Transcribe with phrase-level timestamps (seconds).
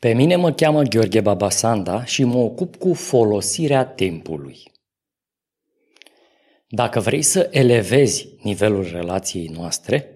[0.00, 4.62] Pe mine mă cheamă Gheorghe Babasanda și mă ocup cu folosirea timpului.
[6.68, 10.12] Dacă vrei să elevezi nivelul relației noastre,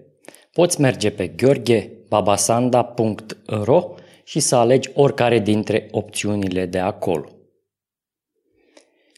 [0.53, 7.29] poți merge pe gheorghebabasanda.ro și să alegi oricare dintre opțiunile de acolo.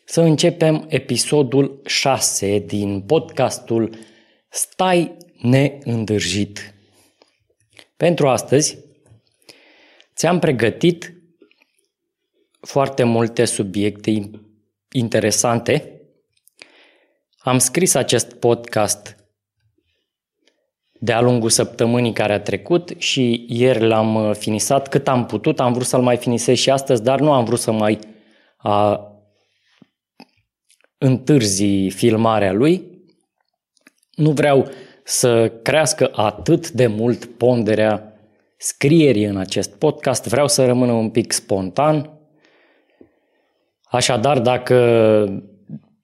[0.05, 3.97] Să începem episodul 6 din podcastul
[4.49, 6.75] Stai neîndârjit.
[7.97, 8.84] Pentru astăzi
[10.17, 11.15] ți-am pregătit
[12.61, 14.31] foarte multe subiecte
[14.93, 16.01] interesante.
[17.39, 19.17] Am scris acest podcast
[21.05, 25.61] de-a lungul săptămânii care a trecut și ieri l-am uh, finisat cât am putut.
[25.61, 27.99] Am vrut să-l mai finisez și astăzi, dar nu am vrut să mai
[28.57, 29.09] a,
[30.99, 32.93] întârzi filmarea lui.
[34.15, 34.71] Nu vreau
[35.05, 38.14] să crească atât de mult ponderea
[38.65, 42.19] scrierii în acest podcast, vreau să rămână un pic spontan.
[43.83, 45.43] Așadar, dacă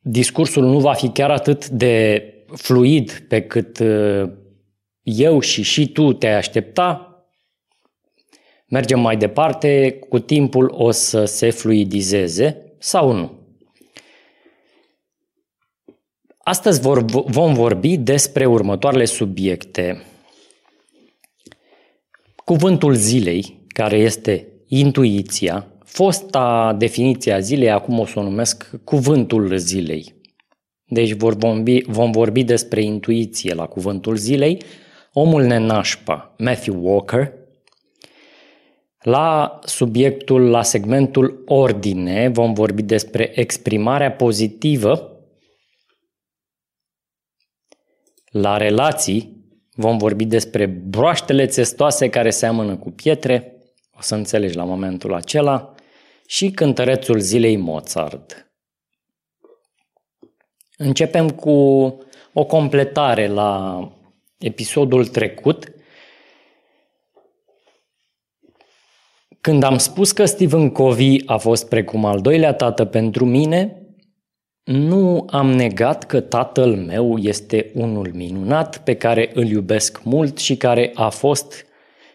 [0.01, 4.31] discursul nu va fi chiar atât de fluid pe cât uh,
[5.03, 7.15] eu și și tu te-ai aștepta,
[8.69, 13.39] mergem mai departe, cu timpul o să se fluidizeze sau nu.
[16.39, 20.05] Astăzi vor, vom vorbi despre următoarele subiecte.
[22.51, 29.57] Cuvântul zilei, care este intuiția, fosta definiție a zilei, acum o să o numesc cuvântul
[29.57, 30.15] zilei.
[30.85, 34.63] Deci vor vorbi, vom vorbi despre intuiție la cuvântul zilei,
[35.13, 37.33] omul nenașpa, Matthew Walker,
[39.01, 45.21] la subiectul, la segmentul ordine, vom vorbi despre exprimarea pozitivă
[48.31, 49.40] La relații
[49.81, 53.57] vom vorbi despre broaștele țestoase care seamănă cu pietre,
[53.97, 55.75] o să înțelegi la momentul acela,
[56.27, 58.51] și cântărețul zilei Mozart.
[60.77, 61.51] Începem cu
[62.33, 63.81] o completare la
[64.39, 65.73] episodul trecut,
[69.41, 73.80] când am spus că Stephen Covey a fost precum al doilea tată pentru mine,
[74.65, 80.57] nu am negat că tatăl meu este unul minunat pe care îl iubesc mult și
[80.57, 81.67] care a fost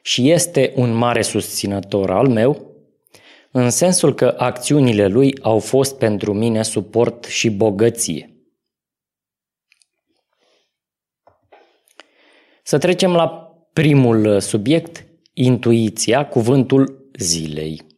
[0.02, 2.74] și este un mare susținător al meu,
[3.52, 8.30] în sensul că acțiunile lui au fost pentru mine suport și bogăție.
[12.64, 13.28] Să trecem la
[13.74, 17.95] primul subiect, intuiția, cuvântul zilei.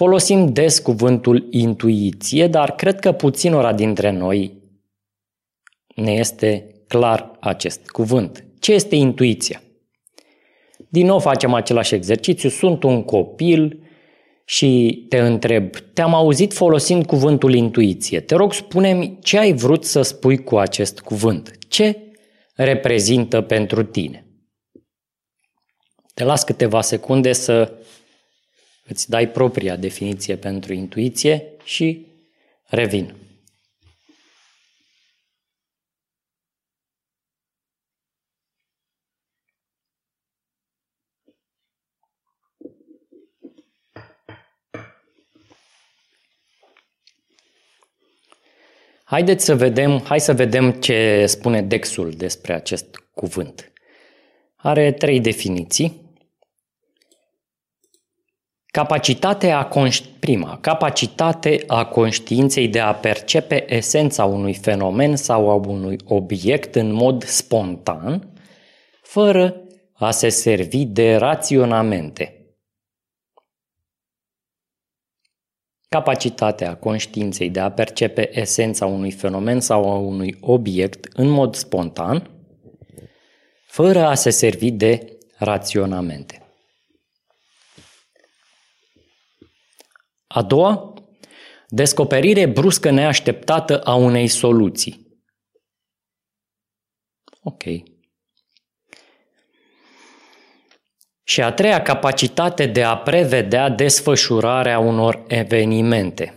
[0.00, 4.62] Folosim des cuvântul intuiție, dar cred că puținora dintre noi
[5.94, 8.44] ne este clar acest cuvânt.
[8.58, 9.62] Ce este intuiția?
[10.88, 13.82] Din nou facem același exercițiu, sunt un copil
[14.44, 18.20] și te întreb, te-am auzit folosind cuvântul intuiție.
[18.20, 21.58] Te rog, spune-mi ce ai vrut să spui cu acest cuvânt.
[21.68, 21.96] Ce
[22.54, 24.24] reprezintă pentru tine?
[26.14, 27.79] Te las câteva secunde să
[28.90, 32.06] îți dai propria definiție pentru intuiție și
[32.64, 33.14] revin.
[49.04, 53.72] Haideți să vedem, hai să vedem ce spune Dexul despre acest cuvânt.
[54.56, 55.99] Are trei definiții.
[58.70, 65.54] Capacitatea a conș- prima, capacitate a conștiinței de a percepe esența unui fenomen sau a
[65.54, 68.32] unui obiect în mod spontan,
[69.02, 72.34] fără a se servi de raționamente.
[75.88, 82.30] Capacitatea conștiinței de a percepe esența unui fenomen sau a unui obiect în mod spontan,
[83.66, 86.39] fără a se servi de raționamente.
[90.32, 90.94] A doua,
[91.68, 95.22] descoperire bruscă neașteptată a unei soluții.
[97.42, 97.62] Ok.
[101.22, 106.34] Și a treia, capacitate de a prevedea desfășurarea unor evenimente.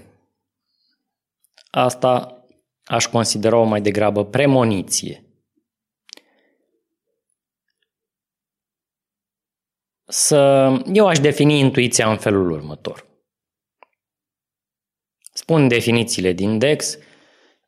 [1.69, 2.43] Asta
[2.83, 5.23] aș considera-o mai degrabă premoniție.
[10.03, 13.12] Să, eu aș defini intuiția în felul următor.
[15.43, 16.97] Spun definițiile din DEX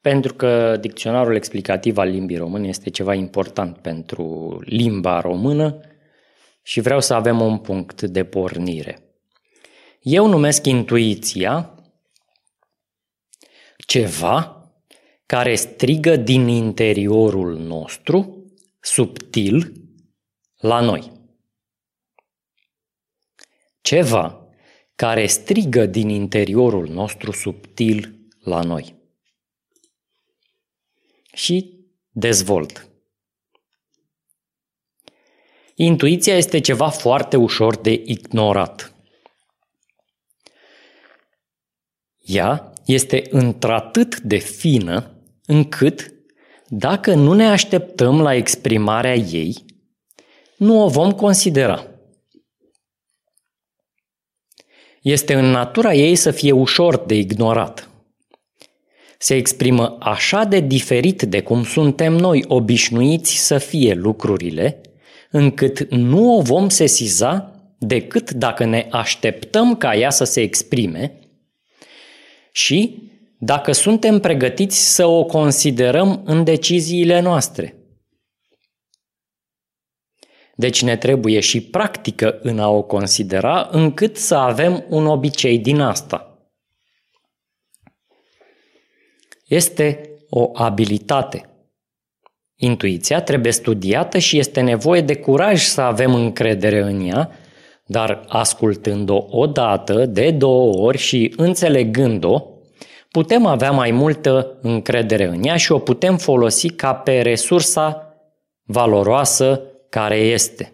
[0.01, 5.79] pentru că dicționarul explicativ al limbii române este ceva important pentru limba română
[6.61, 8.99] și vreau să avem un punct de pornire.
[10.01, 11.83] Eu numesc intuiția
[13.77, 14.69] ceva
[15.25, 18.45] care strigă din interiorul nostru,
[18.79, 19.73] subtil,
[20.57, 21.11] la noi.
[23.81, 24.44] Ceva
[24.95, 28.95] care strigă din interiorul nostru subtil la noi.
[31.33, 32.89] Și dezvolt.
[35.75, 38.93] Intuiția este ceva foarte ușor de ignorat.
[42.21, 46.13] Ea este într-atât de fină încât,
[46.67, 49.65] dacă nu ne așteptăm la exprimarea ei,
[50.57, 51.94] nu o vom considera.
[55.05, 57.89] Este în natura ei să fie ușor de ignorat.
[59.17, 64.81] Se exprimă așa de diferit de cum suntem noi obișnuiți să fie lucrurile,
[65.31, 71.13] încât nu o vom sesiza decât dacă ne așteptăm ca ea să se exprime
[72.51, 77.75] și dacă suntem pregătiți să o considerăm în deciziile noastre.
[80.55, 85.79] Deci ne trebuie și practică în a o considera încât să avem un obicei din
[85.79, 86.39] asta.
[89.47, 91.49] Este o abilitate.
[92.55, 97.31] Intuiția trebuie studiată și este nevoie de curaj să avem încredere în ea,
[97.85, 102.41] dar ascultând-o o dată, de două ori și înțelegând-o,
[103.11, 108.15] putem avea mai multă încredere în ea și o putem folosi ca pe resursa
[108.63, 109.61] valoroasă
[109.95, 110.73] care este.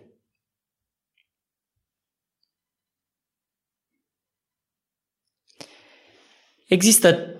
[6.68, 7.36] Există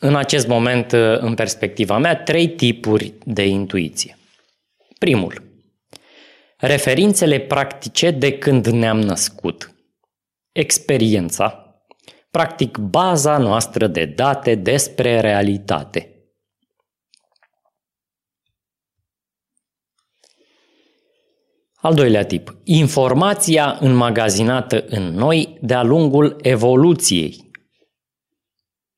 [0.00, 4.18] în acest moment, în perspectiva mea, trei tipuri de intuiție.
[4.98, 5.42] Primul,
[6.56, 9.74] referințele practice de când ne-am născut,
[10.52, 11.76] experiența,
[12.30, 16.19] practic baza noastră de date despre realitate.
[21.82, 27.50] Al doilea tip, informația înmagazinată în noi de-a lungul evoluției,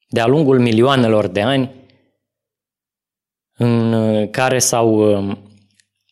[0.08, 1.70] de-a lungul milioanelor de ani
[3.52, 4.98] în care, s-au,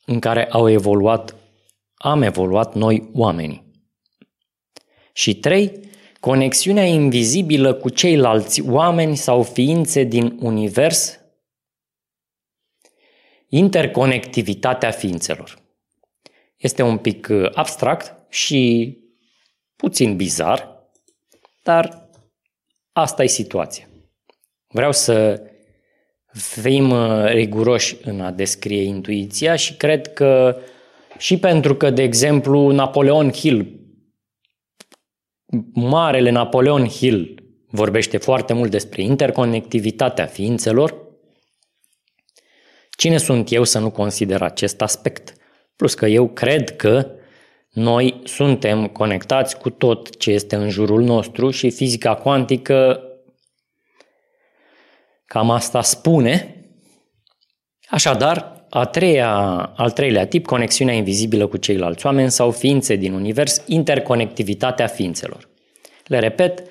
[0.04, 1.36] în care au evoluat,
[1.94, 3.72] am evoluat noi oamenii.
[5.12, 5.80] Și trei,
[6.20, 11.18] conexiunea invizibilă cu ceilalți oameni sau ființe din univers,
[13.48, 15.59] interconectivitatea ființelor.
[16.60, 18.94] Este un pic uh, abstract și
[19.76, 20.88] puțin bizar,
[21.62, 22.10] dar
[22.92, 23.88] asta e situația.
[24.66, 25.42] Vreau să
[26.32, 30.60] fim uh, riguroși în a descrie intuiția și cred că
[31.18, 33.80] și pentru că, de exemplu, Napoleon Hill
[35.72, 41.08] marele Napoleon Hill vorbește foarte mult despre interconectivitatea ființelor.
[42.90, 45.34] Cine sunt eu să nu consider acest aspect?
[45.80, 47.10] Plus că eu cred că
[47.70, 53.02] noi suntem conectați cu tot ce este în jurul nostru și fizica cuantică
[55.24, 56.64] cam asta spune.
[57.88, 59.34] Așadar, a treia,
[59.76, 65.48] al treilea tip, conexiunea invizibilă cu ceilalți oameni sau ființe din univers, interconectivitatea ființelor.
[66.06, 66.62] Le repet,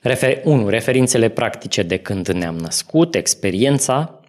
[0.00, 0.68] refer, 1.
[0.68, 4.20] Referințele practice de când ne-am născut, experiența,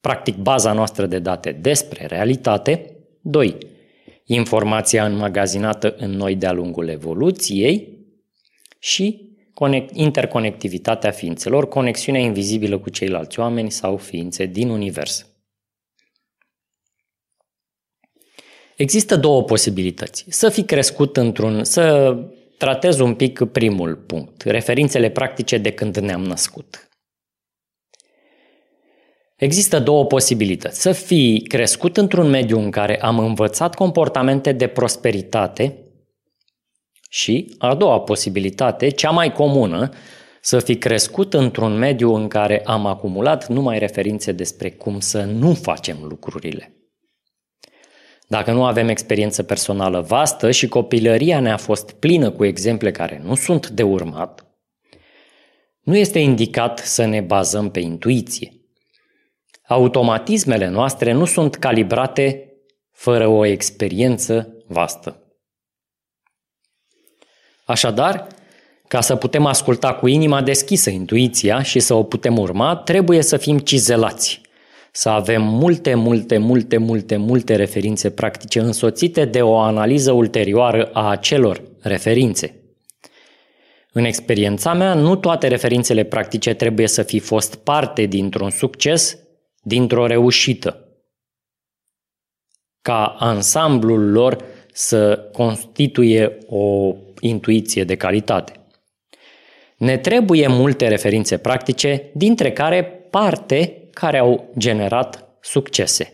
[0.00, 2.91] practic baza noastră de date despre realitate.
[3.22, 3.58] 2.
[4.24, 8.00] Informația înmagazinată în noi de-a lungul evoluției
[8.78, 9.30] și
[9.92, 15.26] interconectivitatea ființelor, conexiunea invizibilă cu ceilalți oameni sau ființe din univers.
[18.76, 20.24] Există două posibilități.
[20.28, 22.16] Să fi crescut într-un, să
[22.58, 26.88] tratez un pic primul punct, referințele practice de când ne-am născut.
[29.42, 30.80] Există două posibilități.
[30.80, 35.78] Să fi crescut într-un mediu în care am învățat comportamente de prosperitate
[37.08, 39.88] și, a doua posibilitate, cea mai comună,
[40.40, 45.54] să fi crescut într-un mediu în care am acumulat numai referințe despre cum să nu
[45.54, 46.76] facem lucrurile.
[48.26, 53.34] Dacă nu avem experiență personală vastă și copilăria ne-a fost plină cu exemple care nu
[53.34, 54.46] sunt de urmat,
[55.80, 58.56] nu este indicat să ne bazăm pe intuiție.
[59.66, 62.52] Automatismele noastre nu sunt calibrate
[62.92, 65.22] fără o experiență vastă.
[67.64, 68.26] Așadar,
[68.88, 73.36] ca să putem asculta cu inima deschisă intuiția și să o putem urma, trebuie să
[73.36, 74.40] fim cizelați,
[74.92, 81.10] să avem multe, multe, multe, multe, multe referințe practice însoțite de o analiză ulterioară a
[81.10, 82.56] acelor referințe.
[83.92, 89.18] În experiența mea, nu toate referințele practice trebuie să fi fost parte dintr-un succes,
[89.62, 90.86] dintr-o reușită.
[92.82, 98.66] Ca ansamblul lor să constituie o intuiție de calitate.
[99.76, 106.12] Ne trebuie multe referințe practice, dintre care parte care au generat succese.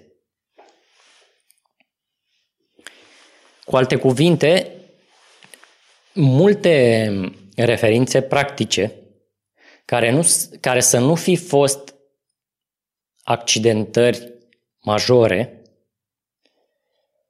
[3.65, 4.73] Cu alte cuvinte,
[6.15, 7.11] multe
[7.57, 8.93] referințe practice
[9.85, 10.27] care, nu,
[10.61, 11.95] care să nu fi fost
[13.29, 14.33] accidentări
[14.83, 15.63] majore,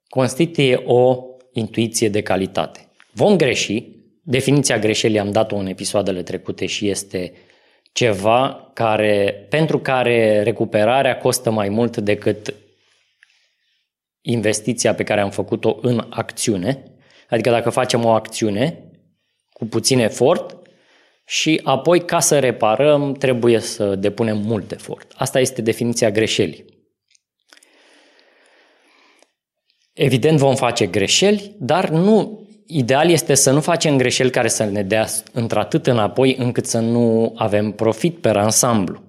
[0.08, 2.88] constituie o intuiție de calitate.
[3.12, 3.84] Vom greși,
[4.22, 7.32] definiția greșelii am dat-o în episoadele trecute și este
[7.92, 12.54] ceva care, pentru care recuperarea costă mai mult decât
[14.20, 16.82] investiția pe care am făcut-o în acțiune.
[17.28, 18.90] Adică dacă facem o acțiune
[19.52, 20.56] cu puțin efort
[21.30, 25.12] și apoi ca să reparăm trebuie să depunem mult efort.
[25.16, 26.64] Asta este definiția greșelii.
[29.92, 34.82] Evident vom face greșeli, dar nu ideal este să nu facem greșeli care să ne
[34.82, 39.02] dea într-atât înapoi încât să nu avem profit pe ansamblu.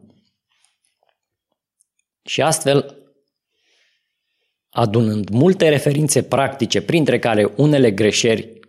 [2.23, 2.97] Și astfel,
[4.69, 8.59] adunând multe referințe practice, printre care unele greșeli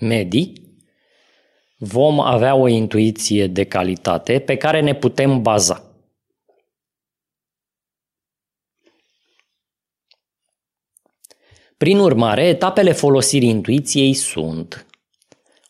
[0.00, 0.67] medii,
[1.78, 5.82] vom avea o intuiție de calitate pe care ne putem baza.
[11.76, 14.86] Prin urmare, etapele folosirii intuiției sunt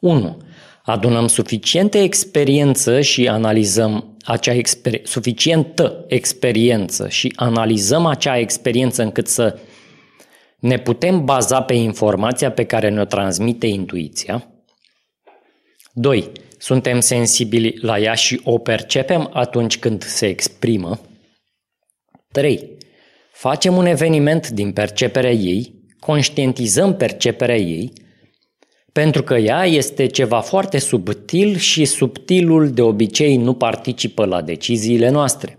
[0.01, 0.43] 1.
[0.83, 9.59] Adunăm suficientă experiență și analizăm acea exper- suficientă experiență și analizăm acea experiență încât să
[10.59, 14.58] ne putem baza pe informația pe care ne-o transmite intuiția.
[15.93, 16.33] 2.
[16.59, 21.01] Suntem sensibili la ea și o percepem atunci când se exprimă.
[22.33, 22.77] 3.
[23.33, 27.93] Facem un eveniment din perceperea ei, conștientizăm perceperea ei,
[28.93, 35.09] pentru că ea este ceva foarte subtil și subtilul de obicei nu participă la deciziile
[35.09, 35.59] noastre.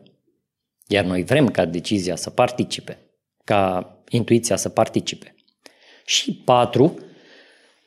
[0.88, 2.98] Iar noi vrem ca decizia să participe,
[3.44, 5.36] ca intuiția să participe.
[6.06, 7.00] Și patru,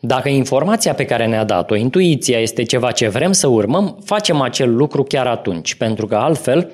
[0.04, 4.74] dacă informația pe care ne-a dat-o, intuiția, este ceva ce vrem să urmăm, facem acel
[4.74, 6.70] lucru chiar atunci, pentru că altfel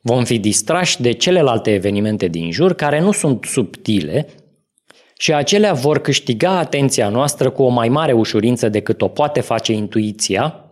[0.00, 4.26] vom fi distrași de celelalte evenimente din jur care nu sunt subtile
[5.18, 9.72] și acelea vor câștiga atenția noastră cu o mai mare ușurință decât o poate face
[9.72, 10.70] intuiția,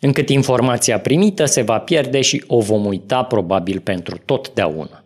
[0.00, 5.04] încât informația primită se va pierde și o vom uita probabil pentru totdeauna.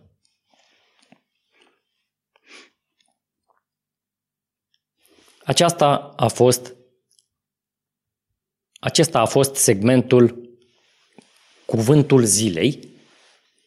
[5.47, 6.75] Aceasta a fost
[8.81, 10.47] acesta a fost segmentul
[11.67, 12.89] Cuvântul zilei,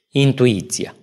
[0.10, 0.96] intuiția.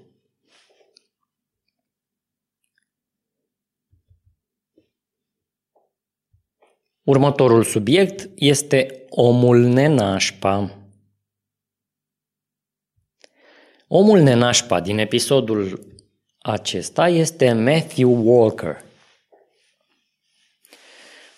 [7.02, 10.78] Următorul subiect este omul nenașpa.
[13.88, 15.87] Omul nenașpa din episodul
[16.38, 18.86] acesta este Matthew Walker.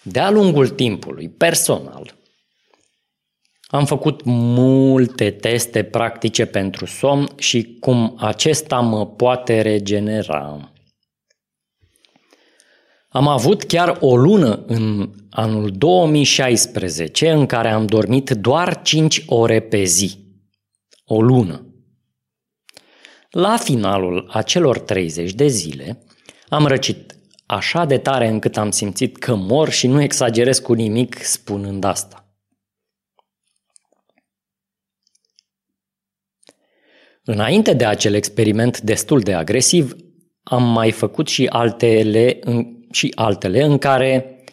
[0.02, 2.16] De-a lungul timpului, personal,
[3.70, 10.72] am făcut multe teste practice pentru somn și cum acesta mă poate regenera.
[13.08, 19.60] Am avut chiar o lună în anul 2016 în care am dormit doar 5 ore
[19.60, 20.18] pe zi.
[21.04, 21.62] O lună.
[23.30, 26.02] La finalul acelor 30 de zile
[26.48, 27.17] am răcit
[27.50, 32.28] așa de tare încât am simțit că mor și nu exagerez cu nimic spunând asta.
[37.24, 39.96] Înainte de acel experiment destul de agresiv,
[40.42, 44.44] am mai făcut și altele în, și altele în care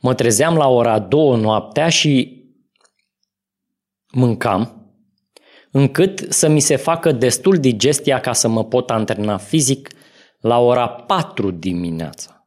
[0.00, 2.42] mă trezeam la ora două noaptea și
[4.12, 4.92] mâncam,
[5.70, 9.88] încât să mi se facă destul digestia ca să mă pot antrena fizic
[10.40, 12.41] la ora 4 dimineața.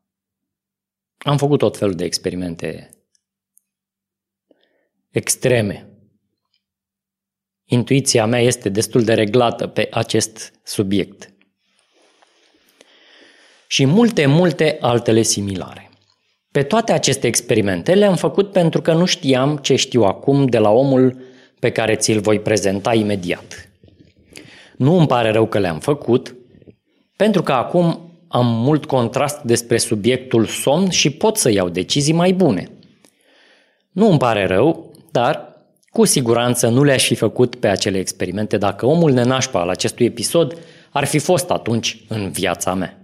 [1.25, 2.89] Am făcut tot felul de experimente
[5.09, 5.89] extreme.
[7.65, 11.33] Intuiția mea este destul de reglată pe acest subiect.
[13.67, 15.89] Și multe, multe altele similare.
[16.51, 20.69] Pe toate aceste experimente le-am făcut pentru că nu știam ce știu acum de la
[20.69, 21.21] omul
[21.59, 23.69] pe care ți-l voi prezenta imediat.
[24.77, 26.35] Nu îmi pare rău că le-am făcut,
[27.15, 32.33] pentru că acum am mult contrast despre subiectul somn și pot să iau decizii mai
[32.33, 32.69] bune.
[33.91, 35.55] Nu îmi pare rău, dar
[35.89, 40.57] cu siguranță nu le-aș fi făcut pe acele experimente dacă omul nenașpa al acestui episod
[40.91, 42.99] ar fi fost atunci în viața mea.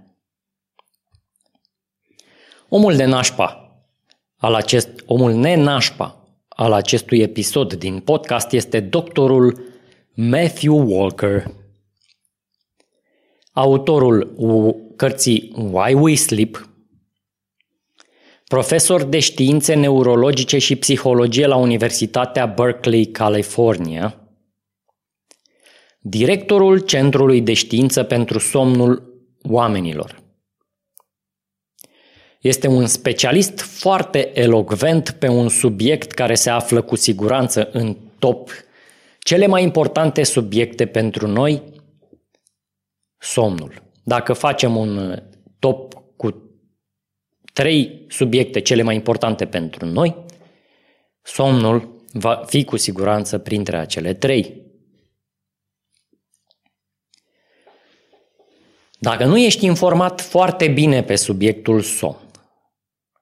[2.70, 3.76] Omul de nașpa
[4.38, 9.64] al acest, omul nenașpa al acestui episod din podcast este doctorul
[10.14, 11.46] Matthew Walker.
[13.54, 14.34] Autorul
[15.02, 16.70] cărții Why We Sleep,
[18.48, 24.30] profesor de științe neurologice și psihologie la Universitatea Berkeley, California,
[26.00, 30.22] directorul Centrului de Știință pentru Somnul Oamenilor.
[32.42, 38.50] Este un specialist foarte elocvent pe un subiect care se află cu siguranță în top
[39.20, 41.62] cele mai importante subiecte pentru noi,
[43.18, 43.90] somnul.
[44.04, 45.24] Dacă facem un
[45.60, 46.52] top cu
[47.54, 50.26] trei subiecte cele mai importante pentru noi,
[51.22, 54.62] somnul va fi cu siguranță printre acele trei.
[59.00, 62.32] Dacă nu ești informat foarte bine pe subiectul somn,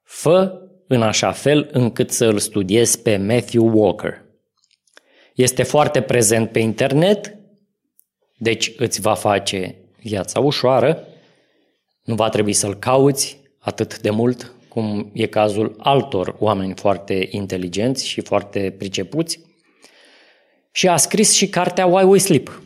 [0.03, 4.25] fă în așa fel încât să îl studiezi pe Matthew Walker.
[5.35, 7.37] Este foarte prezent pe internet,
[8.37, 11.07] deci îți va face viața ușoară,
[12.03, 18.07] nu va trebui să-l cauți atât de mult cum e cazul altor oameni foarte inteligenți
[18.07, 19.39] și foarte pricepuți.
[20.71, 22.61] Și a scris și cartea Why We Sleep.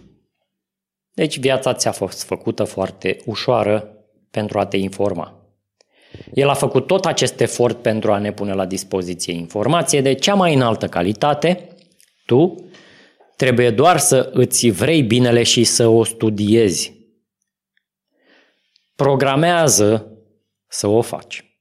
[1.13, 3.93] Deci viața ți-a fost făcută foarte ușoară
[4.31, 5.37] pentru a te informa.
[6.33, 10.33] El a făcut tot acest efort pentru a ne pune la dispoziție informație de cea
[10.33, 11.67] mai înaltă calitate.
[12.25, 12.69] Tu
[13.35, 16.92] trebuie doar să îți vrei binele și să o studiezi.
[18.95, 20.17] Programează
[20.67, 21.57] să o faci.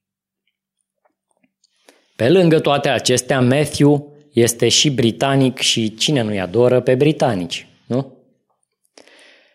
[2.17, 8.17] Pe lângă toate acestea, Matthew este și britanic și cine nu-i adoră pe britanici, nu?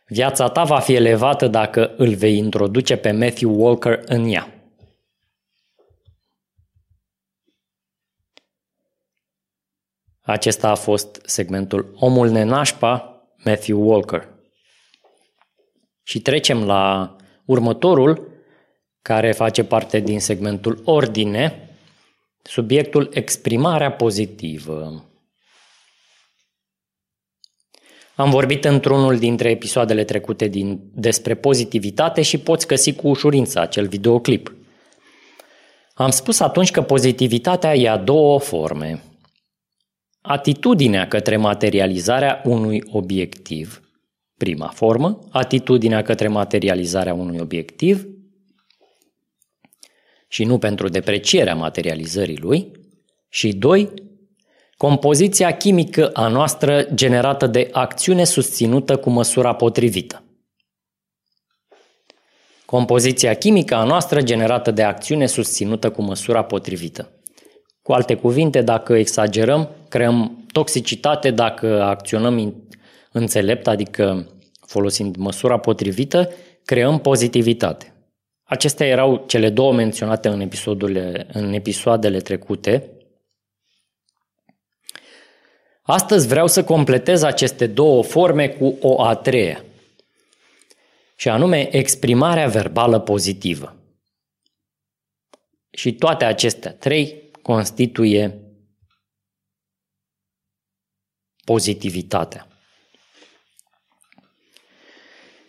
[0.05, 4.51] Viața ta va fi elevată dacă îl vei introduce pe Matthew Walker în ea.
[10.21, 14.29] Acesta a fost segmentul Omul nenașpa, Matthew Walker.
[16.03, 17.15] Și trecem la
[17.47, 18.31] următorul,
[19.01, 21.69] care face parte din segmentul Ordine,
[22.41, 25.05] subiectul exprimarea pozitivă.
[28.15, 33.87] Am vorbit într-unul dintre episoadele trecute din, despre pozitivitate și poți găsi cu ușurință acel
[33.87, 34.55] videoclip.
[35.93, 39.03] Am spus atunci că pozitivitatea ia două forme.
[40.21, 43.86] Atitudinea către materializarea unui obiectiv,
[44.37, 48.07] prima formă, atitudinea către materializarea unui obiectiv
[50.27, 52.71] și nu pentru deprecierea materializării lui,
[53.29, 53.93] și doi,
[54.77, 60.21] compoziția chimică a noastră generată de acțiune susținută cu măsura potrivită.
[62.65, 67.11] Compoziția chimică a noastră generată de acțiune susținută cu măsura potrivită.
[67.81, 72.37] Cu alte cuvinte, dacă exagerăm, creăm toxicitate, dacă acționăm
[73.11, 74.27] înțelept, adică
[74.65, 76.29] folosind măsura potrivită,
[76.65, 77.91] creăm pozitivitate.
[78.43, 82.91] Acestea erau cele două menționate în, episodurile, în episoadele trecute.
[85.81, 89.63] Astăzi vreau să completez aceste două forme cu o a treia,
[91.15, 93.75] și anume exprimarea verbală pozitivă.
[95.69, 98.41] Și toate acestea trei constituie
[101.43, 102.46] pozitivitatea.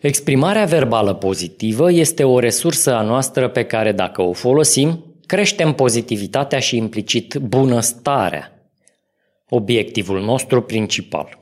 [0.01, 6.59] Exprimarea verbală pozitivă este o resursă a noastră pe care, dacă o folosim, creștem pozitivitatea
[6.59, 8.71] și implicit bunăstarea,
[9.49, 11.39] obiectivul nostru principal.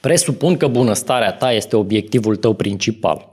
[0.00, 3.28] Presupun că bunăstarea ta este obiectivul tău principal.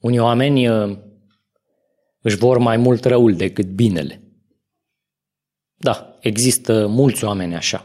[0.00, 0.98] Unii oameni uh,
[2.20, 4.22] își vor mai mult răul decât binele.
[5.74, 7.84] Da, există mulți oameni așa.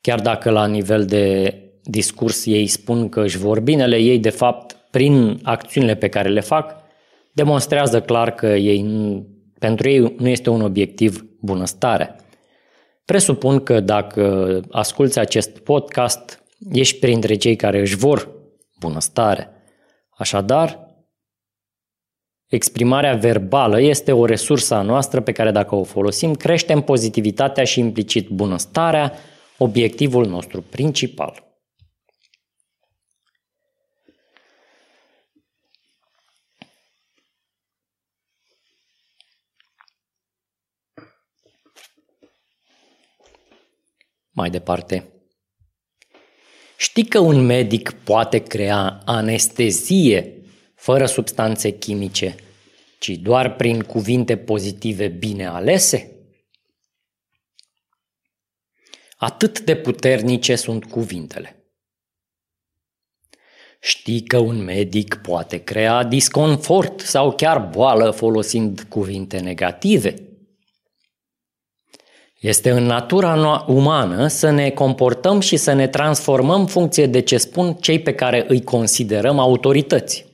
[0.00, 4.76] Chiar dacă la nivel de discurs ei spun că își vor binele, ei de fapt,
[4.90, 6.74] prin acțiunile pe care le fac,
[7.32, 8.86] demonstrează clar că ei,
[9.58, 12.16] pentru ei nu este un obiectiv bunăstare.
[13.04, 18.30] Presupun că dacă asculți acest podcast, ești printre cei care își vor
[18.78, 19.50] bunăstare.
[20.10, 20.94] Așadar,
[22.46, 27.80] exprimarea verbală este o resursă a noastră pe care dacă o folosim, creștem pozitivitatea și
[27.80, 29.12] implicit bunăstarea,
[29.58, 31.45] obiectivul nostru principal.
[44.36, 45.08] Mai departe.
[46.76, 50.42] Știi că un medic poate crea anestezie
[50.74, 52.34] fără substanțe chimice,
[52.98, 56.16] ci doar prin cuvinte pozitive bine alese?
[59.16, 61.70] Atât de puternice sunt cuvintele.
[63.80, 70.25] Știi că un medic poate crea disconfort sau chiar boală folosind cuvinte negative?
[72.40, 77.72] Este în natura umană să ne comportăm și să ne transformăm funcție de ce spun
[77.74, 80.26] cei pe care îi considerăm autorități.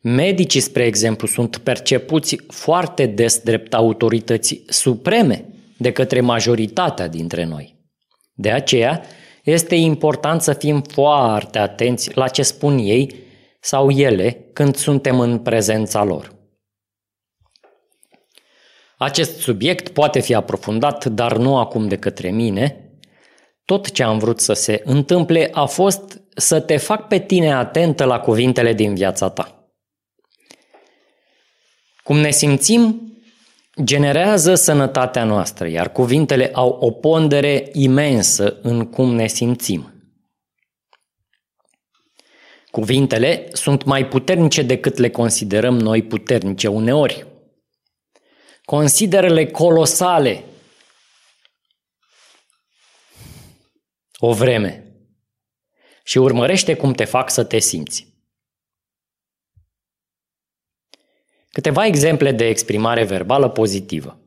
[0.00, 5.44] Medicii, spre exemplu, sunt percepuți foarte des drept autorități supreme
[5.78, 7.76] de către majoritatea dintre noi.
[8.34, 9.02] De aceea,
[9.44, 13.14] este important să fim foarte atenți la ce spun ei
[13.60, 16.33] sau ele când suntem în prezența lor.
[18.96, 22.78] Acest subiect poate fi aprofundat, dar nu acum de către mine.
[23.64, 28.04] Tot ce am vrut să se întâmple a fost să te fac pe tine atentă
[28.04, 29.68] la cuvintele din viața ta.
[32.02, 33.08] Cum ne simțim
[33.82, 39.88] generează sănătatea noastră, iar cuvintele au o pondere imensă în cum ne simțim.
[42.70, 47.26] Cuvintele sunt mai puternice decât le considerăm noi puternice uneori.
[48.64, 50.44] Consideră-le colosale
[54.18, 54.96] o vreme
[56.04, 58.12] și urmărește cum te fac să te simți.
[61.50, 64.20] Câteva exemple de exprimare verbală pozitivă.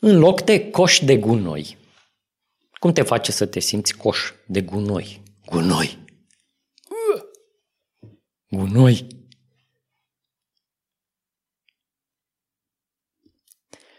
[0.00, 1.78] În loc de coș de gunoi.
[2.72, 5.22] Cum te face să te simți coș de gunoi?
[5.46, 6.04] Gunoi.
[8.48, 9.15] Gunoi.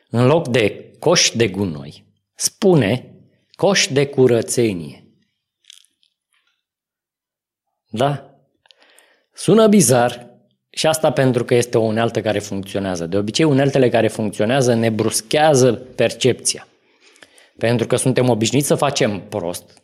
[0.09, 3.15] În loc de coș de gunoi, spune
[3.55, 5.03] coș de curățenie.
[7.89, 8.31] Da?
[9.33, 10.27] Sună bizar,
[10.69, 13.05] și asta pentru că este o unealtă care funcționează.
[13.05, 16.67] De obicei, uneltele care funcționează ne bruschează percepția.
[17.57, 19.83] Pentru că suntem obișnuiți să facem prost.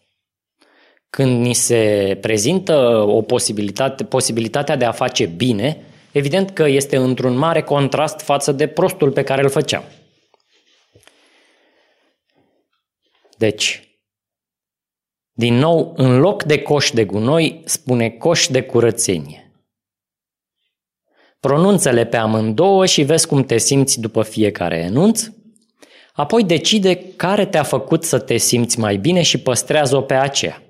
[1.10, 2.76] Când ni se prezintă
[3.08, 8.68] o posibilitate, posibilitatea de a face bine, evident că este într-un mare contrast față de
[8.68, 9.84] prostul pe care îl făceam.
[13.44, 13.98] Deci,
[15.32, 19.52] din nou, în loc de coș de gunoi, spune coș de curățenie.
[21.40, 25.30] Pronunță-le pe amândouă și vezi cum te simți după fiecare enunț.
[26.14, 30.64] Apoi decide care te-a făcut să te simți mai bine și păstrează-o pe aceea.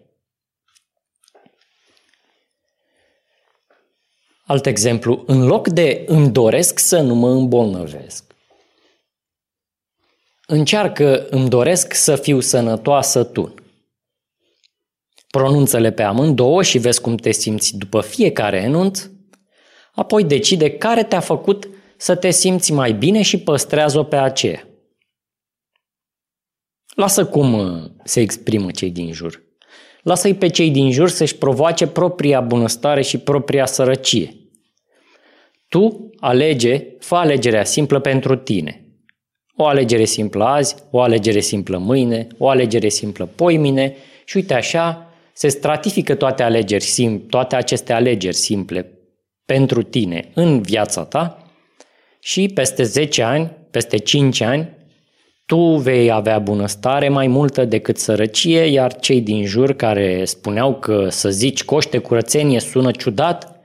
[4.46, 8.33] Alt exemplu, în loc de îmi doresc să nu mă îmbolnăvesc,
[10.54, 13.54] încearcă îmi doresc să fiu sănătoasă tu.
[15.30, 19.10] Pronunță-le pe amândouă și vezi cum te simți după fiecare enunț
[19.94, 24.68] apoi decide care te-a făcut să te simți mai bine și păstrează-o pe aceea.
[26.96, 29.44] Lasă cum uh, se exprimă cei din jur.
[30.02, 34.36] Lasă-i pe cei din jur să-și provoace propria bunăstare și propria sărăcie.
[35.68, 38.83] Tu alege, fă alegerea simplă pentru tine.
[39.64, 43.96] O alegere simplă azi, o alegere simplă mâine, o alegere simplă poimine
[44.26, 48.92] și uite așa se stratifică toate alegeri sim, toate aceste alegeri simple
[49.46, 51.44] pentru tine în viața ta
[52.20, 54.70] și peste 10 ani, peste 5 ani,
[55.46, 61.08] tu vei avea bunăstare mai multă decât sărăcie, iar cei din jur care spuneau că
[61.10, 63.60] să zici coște curățenie sună ciudat,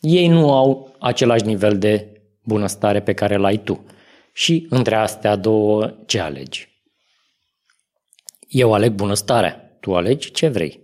[0.00, 2.06] ei nu au același nivel de
[2.44, 3.84] bunăstare pe care l-ai tu.
[4.32, 6.68] Și între astea două, ce alegi?
[8.48, 10.80] Eu aleg bunăstarea, tu alegi ce vrei.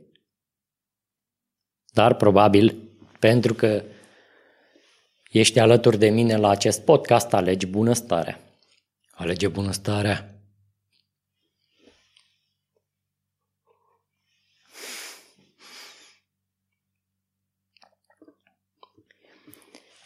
[1.93, 2.77] Dar probabil,
[3.19, 3.85] pentru că
[5.31, 8.41] ești alături de mine la acest podcast, alegi bunăstarea.
[9.11, 10.38] Alege bunăstarea.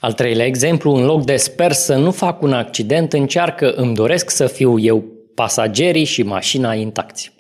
[0.03, 4.31] Al treilea exemplu, în loc de sper să nu fac un accident, încearcă îmi doresc
[4.31, 7.33] să fiu eu pasagerii și mașina intacți.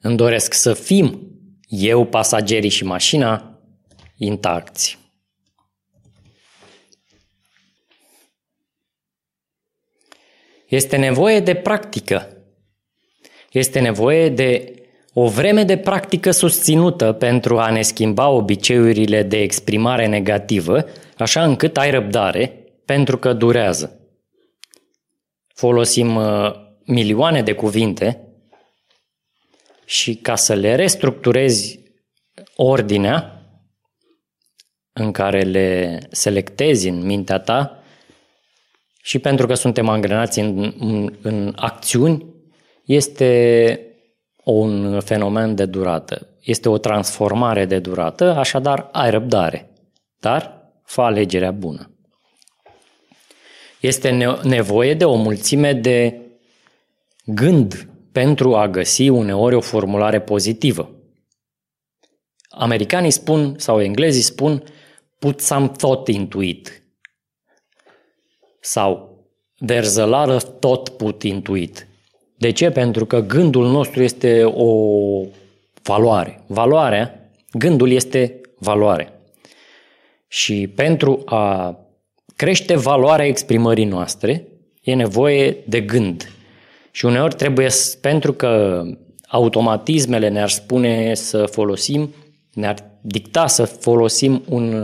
[0.00, 1.30] Îmi doresc să fim
[1.68, 3.60] eu pasagerii și mașina
[4.16, 4.98] intacți.
[10.68, 12.36] Este nevoie de practică.
[13.52, 14.74] Este nevoie de
[15.18, 20.84] o vreme de practică susținută pentru a ne schimba obiceiurile de exprimare negativă,
[21.18, 24.00] așa încât ai răbdare, pentru că durează.
[25.54, 26.52] Folosim uh,
[26.84, 28.20] milioane de cuvinte
[29.84, 31.80] și ca să le restructurezi
[32.56, 33.42] ordinea
[34.92, 37.82] în care le selectezi în mintea ta
[39.02, 42.26] și pentru că suntem angrenați în, în, în acțiuni,
[42.84, 43.80] este
[44.52, 46.26] un fenomen de durată.
[46.40, 49.70] Este o transformare de durată, așadar ai răbdare,
[50.20, 51.90] dar fă alegerea bună.
[53.80, 56.20] Este nevoie de o mulțime de
[57.24, 60.90] gând pentru a găsi uneori o formulare pozitivă.
[62.48, 64.62] Americanii spun, sau englezii spun,
[65.18, 66.82] put some thought into it.
[68.60, 69.18] Sau
[69.72, 71.86] there's a lot of thought put into it.
[72.36, 72.70] De ce?
[72.70, 74.70] Pentru că gândul nostru este o
[75.82, 76.42] valoare.
[76.46, 79.20] Valoarea, gândul este valoare.
[80.28, 81.78] Și pentru a
[82.36, 84.46] crește valoarea exprimării noastre,
[84.82, 86.30] e nevoie de gând.
[86.90, 87.68] Și uneori trebuie,
[88.00, 88.82] pentru că
[89.28, 92.14] automatismele ne-ar spune să folosim,
[92.52, 94.74] ne-ar dicta să folosim un,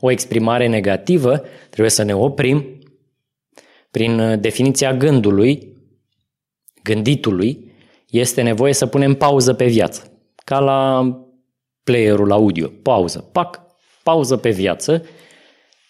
[0.00, 2.64] o exprimare negativă, trebuie să ne oprim
[3.90, 5.71] prin definiția gândului,
[6.82, 7.72] gânditului,
[8.10, 10.12] este nevoie să punem pauză pe viață.
[10.44, 11.10] Ca la
[11.84, 12.72] playerul audio.
[12.82, 13.28] Pauză.
[13.32, 13.60] Pac,
[14.02, 15.04] pauză pe viață,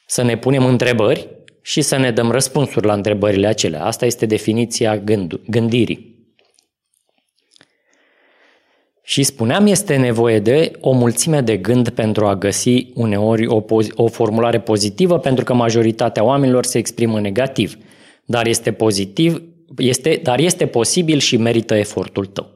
[0.07, 1.29] să ne punem întrebări
[1.63, 3.85] și să ne dăm răspunsuri la întrebările acelea.
[3.85, 6.11] Asta este definiția gând- gândirii.
[9.03, 14.07] Și spuneam, este nevoie de o mulțime de gând pentru a găsi uneori o, o
[14.07, 17.77] formulare pozitivă, pentru că majoritatea oamenilor se exprimă negativ.
[18.25, 19.43] Dar este pozitiv,
[19.77, 22.51] este, dar este posibil și merită efortul tău.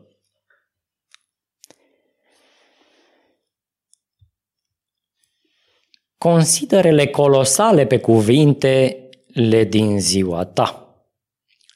[6.19, 10.97] Considerele colosale pe cuvintele din ziua ta.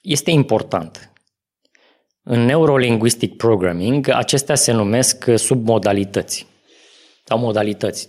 [0.03, 1.13] Este important.
[2.23, 6.47] În Neurolinguistic Programming, acestea se numesc submodalități
[7.25, 8.09] sau modalități,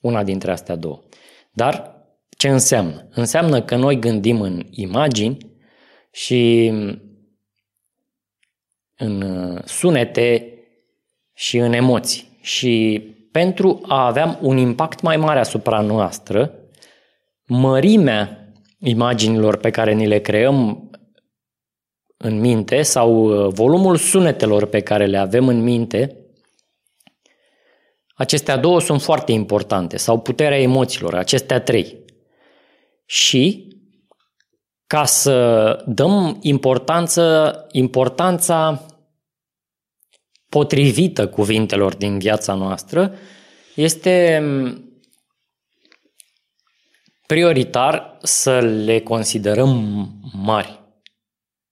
[0.00, 1.02] una dintre astea două.
[1.52, 1.94] Dar
[2.36, 3.08] ce înseamnă?
[3.10, 5.49] Înseamnă că noi gândim în imagini
[6.10, 6.72] și
[8.96, 9.22] în
[9.64, 10.54] sunete
[11.34, 12.38] și în emoții.
[12.40, 16.54] Și pentru a avea un impact mai mare asupra noastră,
[17.46, 20.90] mărimea imaginilor pe care ni le creăm
[22.16, 26.16] în minte sau uh, volumul sunetelor pe care le avem în minte,
[28.14, 32.04] acestea două sunt foarte importante, sau puterea emoțiilor, acestea trei.
[33.06, 33.68] Și
[34.90, 38.86] ca să dăm importanță, importanța
[40.48, 43.14] potrivită cuvintelor din viața noastră,
[43.74, 44.44] este
[47.26, 50.80] prioritar să le considerăm mari,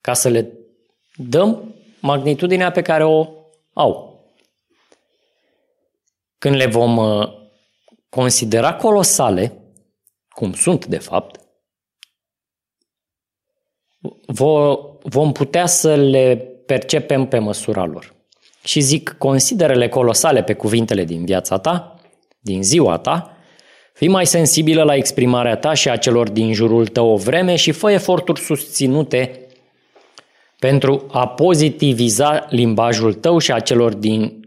[0.01, 0.53] ca să le
[1.15, 3.29] dăm magnitudinea pe care o
[3.73, 4.25] au.
[6.39, 7.29] Când le vom uh,
[8.09, 9.53] considera colosale,
[10.29, 11.48] cum sunt de fapt,
[15.03, 18.17] vom putea să le percepem pe măsura lor
[18.65, 22.01] și zic, considerele colosale pe cuvintele din viața ta,
[22.39, 23.37] din ziua ta,
[23.93, 27.73] fii mai sensibilă la exprimarea ta și a celor din jurul tău o vreme și
[27.73, 29.47] fă eforturi susținute
[30.59, 34.43] pentru a pozitiviza limbajul tău și a celor din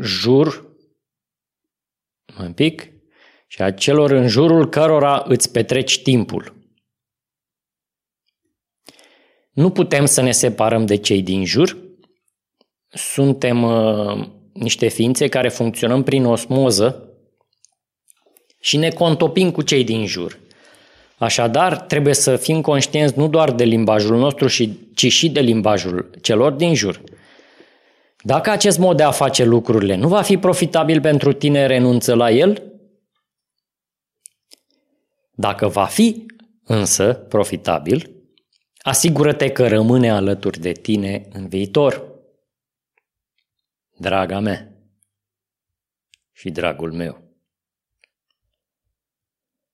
[0.00, 0.66] jur,
[2.38, 2.92] un pic,
[3.46, 6.61] și a celor în jurul cărora îți petreci timpul.
[9.52, 11.76] Nu putem să ne separăm de cei din jur,
[12.88, 17.08] suntem uh, niște ființe care funcționăm prin osmoză
[18.60, 20.38] și ne contopim cu cei din jur.
[21.18, 24.48] Așadar, trebuie să fim conștienți nu doar de limbajul nostru,
[24.94, 27.00] ci și de limbajul celor din jur.
[28.22, 32.30] Dacă acest mod de a face lucrurile nu va fi profitabil pentru tine, renunță la
[32.30, 32.62] el.
[35.34, 36.26] Dacă va fi
[36.64, 38.11] însă profitabil,
[38.82, 42.10] asigură-te că rămâne alături de tine în viitor
[43.96, 44.72] draga mea
[46.32, 47.22] și dragul meu.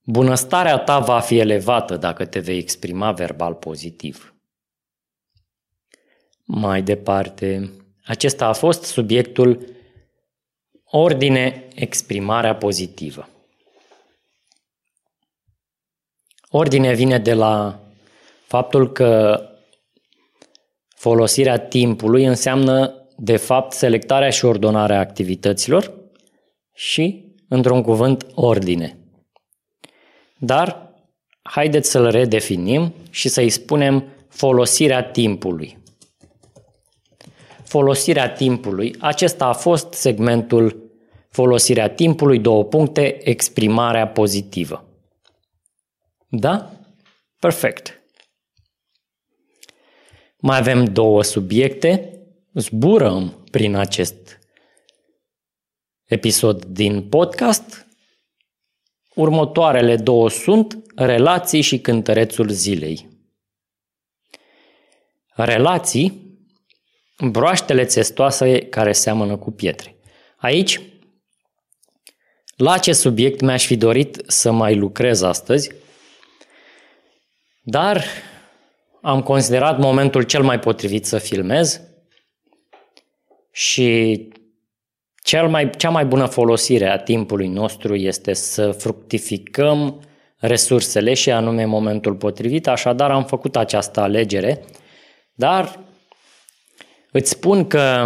[0.03, 4.35] Bunăstarea ta va fi elevată dacă te vei exprima verbal pozitiv.
[6.45, 7.73] Mai departe,
[8.05, 9.77] acesta a fost subiectul
[10.85, 13.29] ordine, exprimarea pozitivă.
[16.49, 17.83] Ordine vine de la
[18.49, 19.43] faptul că
[20.89, 25.93] folosirea timpului înseamnă de fapt, selectarea și ordonarea activităților
[26.75, 28.99] și, într-un cuvânt, ordine.
[30.39, 30.93] Dar
[31.43, 35.79] haideți să-l redefinim și să-i spunem folosirea timpului.
[37.65, 38.95] Folosirea timpului.
[38.99, 40.91] Acesta a fost segmentul
[41.31, 44.85] folosirea timpului, două puncte, exprimarea pozitivă.
[46.29, 46.71] Da?
[47.39, 47.98] Perfect.
[50.41, 52.13] Mai avem două subiecte.
[52.55, 54.39] Zburăm prin acest
[56.05, 57.87] episod din podcast.
[59.15, 63.09] Următoarele două sunt relații și cântărețul zilei.
[65.35, 66.37] Relații,
[67.31, 69.97] broaștele țestoase care seamănă cu pietre.
[70.37, 70.81] Aici,
[72.57, 75.71] la ce subiect mi-aș fi dorit să mai lucrez astăzi,
[77.63, 78.05] dar
[79.03, 81.81] am considerat momentul cel mai potrivit să filmez
[83.53, 84.29] și
[85.23, 90.01] cel mai, cea mai bună folosire a timpului nostru este să fructificăm
[90.37, 94.65] resursele și anume momentul potrivit, așadar am făcut această alegere,
[95.35, 95.79] dar
[97.13, 98.05] îți spun că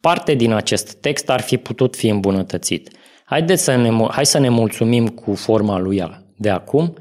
[0.00, 2.90] parte din acest text ar fi putut fi îmbunătățit.
[3.24, 6.02] Haideți să ne, hai să ne mulțumim cu forma lui
[6.36, 6.94] de acum.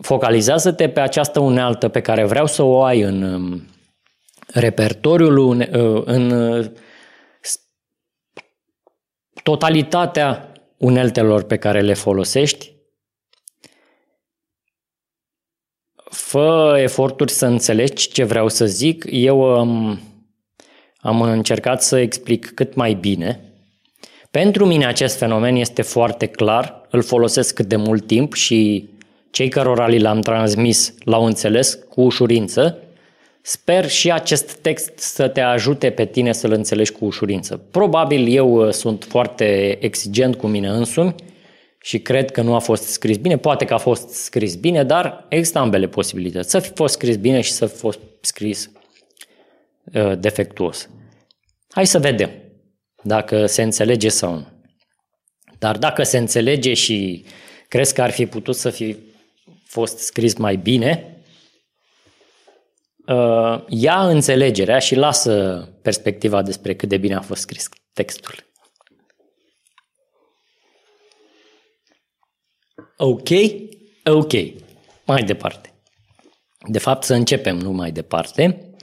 [0.00, 3.62] Focalizează-te pe această unealtă pe care vreau să o ai în um,
[4.46, 6.70] repertoriul, uh, în uh,
[9.42, 12.72] totalitatea uneltelor pe care le folosești.
[16.10, 19.04] Fă eforturi să înțelegi ce vreau să zic.
[19.10, 20.00] Eu um,
[20.98, 23.54] am încercat să explic cât mai bine.
[24.30, 28.88] Pentru mine acest fenomen este foarte clar, îl folosesc cât de mult timp și
[29.34, 32.78] cei cărora li l-am transmis l-au înțeles cu ușurință.
[33.42, 37.56] Sper și acest text să te ajute pe tine să-l înțelegi cu ușurință.
[37.70, 41.14] Probabil eu uh, sunt foarte exigent cu mine însumi
[41.80, 43.36] și cred că nu a fost scris bine.
[43.36, 46.50] Poate că a fost scris bine, dar există ambele posibilități.
[46.50, 48.70] Să fi fost scris bine și să fi fost scris
[49.94, 50.88] uh, defectuos.
[51.70, 52.30] Hai să vedem
[53.02, 54.46] dacă se înțelege sau nu.
[55.58, 57.24] Dar dacă se înțelege și
[57.68, 58.96] crezi că ar fi putut să fi
[59.74, 61.22] fost scris mai bine,
[63.06, 68.34] uh, ia înțelegerea și lasă perspectiva despre cât de bine a fost scris textul.
[72.96, 73.28] Ok?
[74.04, 74.32] Ok.
[75.06, 75.72] Mai departe.
[76.68, 78.74] De fapt, să începem nu mai departe.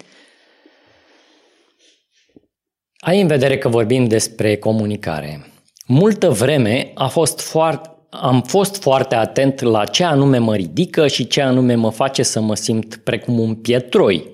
[2.98, 5.46] Ai în vedere că vorbim despre comunicare.
[5.86, 11.28] Multă vreme a fost foarte, am fost foarte atent la ce anume mă ridică și
[11.28, 14.30] ce anume mă face să mă simt precum un pietroi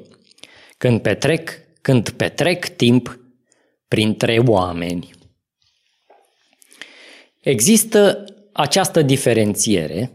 [0.78, 1.50] când petrec,
[1.82, 3.20] când petrec timp
[3.88, 5.10] printre oameni.
[7.42, 10.12] Există această diferențiere,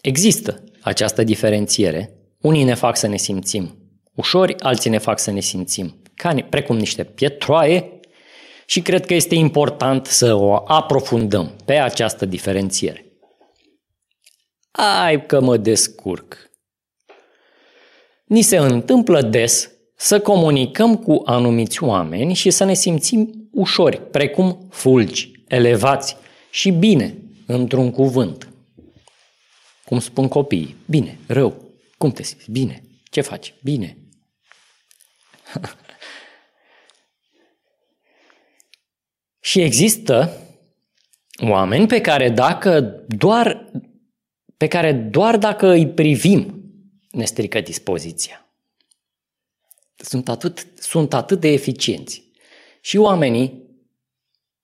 [0.00, 2.12] există această diferențiere.
[2.40, 3.76] Unii ne fac să ne simțim
[4.14, 8.00] ușori, alții ne fac să ne simțim ca, precum niște pietroaie
[8.72, 13.04] și cred că este important să o aprofundăm pe această diferențiere.
[14.70, 16.50] Ai că mă descurc.
[18.24, 24.68] Ni se întâmplă des să comunicăm cu anumiți oameni și să ne simțim ușori, precum
[24.70, 26.16] fulgi, elevați
[26.50, 28.48] și bine, într-un cuvânt.
[29.84, 31.56] Cum spun copiii, bine, rău,
[31.98, 32.50] cum te simți?
[32.50, 32.82] Bine.
[33.10, 33.54] Ce faci?
[33.62, 33.96] Bine.
[39.52, 40.36] Și există
[41.42, 43.70] oameni pe care dacă doar
[44.56, 46.64] pe care doar dacă îi privim
[47.10, 48.46] ne strică dispoziția.
[49.96, 52.30] Sunt atât, sunt atât de eficienți.
[52.80, 53.62] Și oamenii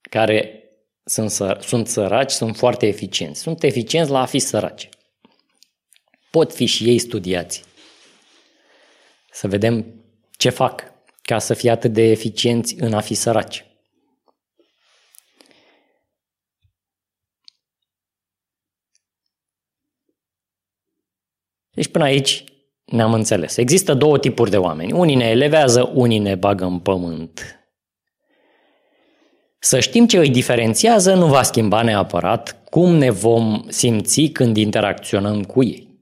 [0.01, 0.63] care
[1.03, 3.41] sunt, săr- sunt săraci sunt foarte eficienți.
[3.41, 4.89] Sunt eficienți la a fi săraci.
[6.29, 7.63] Pot fi și ei studiați.
[9.31, 9.85] Să vedem
[10.37, 13.63] ce fac ca să fie atât de eficienți în a fi săraci.
[21.79, 22.43] Deci până aici
[22.85, 23.57] ne-am înțeles.
[23.57, 24.91] Există două tipuri de oameni.
[24.91, 27.59] Unii ne elevează, unii ne bagă în pământ.
[29.59, 35.43] Să știm ce îi diferențiază nu va schimba neapărat cum ne vom simți când interacționăm
[35.43, 35.99] cu ei.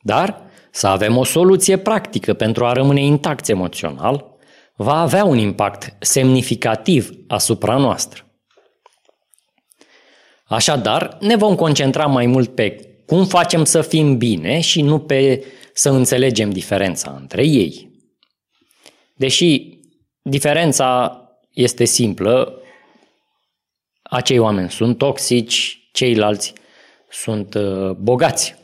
[0.00, 4.26] Dar să avem o soluție practică pentru a rămâne intact emoțional
[4.76, 8.24] va avea un impact semnificativ asupra noastră.
[10.44, 15.44] Așadar, ne vom concentra mai mult pe cum facem să fim bine și nu pe
[15.74, 17.90] să înțelegem diferența între ei.
[19.14, 19.78] Deși
[20.22, 22.60] diferența este simplă,
[24.02, 26.52] acei oameni sunt toxici, ceilalți
[27.10, 28.54] sunt uh, bogați.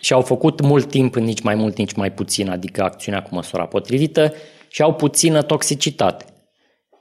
[0.00, 3.66] și au făcut mult timp, nici mai mult, nici mai puțin, adică acțiunea cu măsura
[3.66, 4.34] potrivită
[4.68, 6.24] și au puțină toxicitate.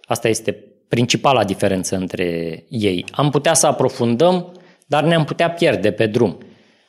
[0.01, 0.51] Asta este
[0.87, 3.05] principala diferență între ei.
[3.11, 4.51] Am putea să aprofundăm,
[4.87, 6.37] dar ne-am putea pierde pe drum.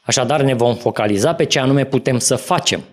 [0.03, 2.85] Așadar ne vom focaliza pe ce anume putem să facem,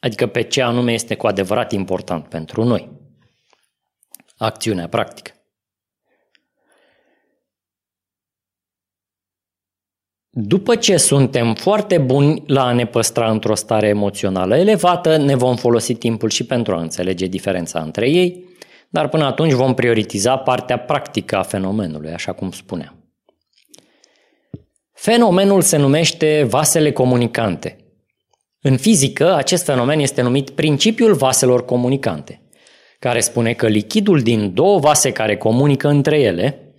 [0.00, 2.90] adică pe ce anume este cu adevărat important pentru noi.
[4.36, 5.32] Acțiunea practică.
[10.30, 15.56] După ce suntem foarte buni la a ne păstra într-o stare emoțională elevată, ne vom
[15.56, 18.44] folosi timpul și pentru a înțelege diferența între ei,
[18.88, 22.97] dar până atunci vom prioritiza partea practică a fenomenului, așa cum spuneam.
[25.00, 27.76] Fenomenul se numește vasele comunicante.
[28.60, 32.42] În fizică, acest fenomen este numit principiul vaselor comunicante,
[32.98, 36.74] care spune că lichidul din două vase care comunică între ele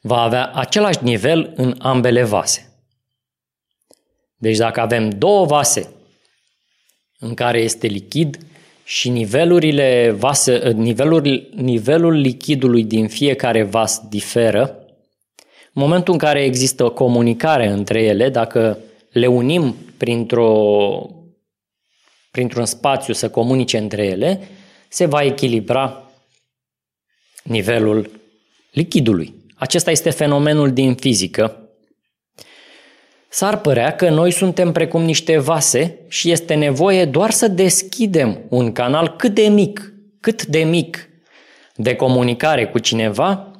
[0.00, 2.72] va avea același nivel în ambele vase.
[4.36, 5.92] Deci dacă avem două vase
[7.18, 8.38] în care este lichid
[8.84, 14.77] și nivelurile vase, nivelul, nivelul lichidului din fiecare vas diferă,
[15.72, 18.78] în momentul în care există o comunicare între ele, dacă
[19.10, 20.50] le unim printr-o,
[22.30, 24.48] printr-un spațiu să comunice între ele,
[24.88, 26.10] se va echilibra
[27.42, 28.10] nivelul
[28.72, 29.34] lichidului.
[29.54, 31.62] Acesta este fenomenul din fizică.
[33.28, 38.72] S-ar părea că noi suntem precum niște vase și este nevoie doar să deschidem un
[38.72, 41.08] canal cât de mic, cât de mic
[41.74, 43.50] de comunicare cu cineva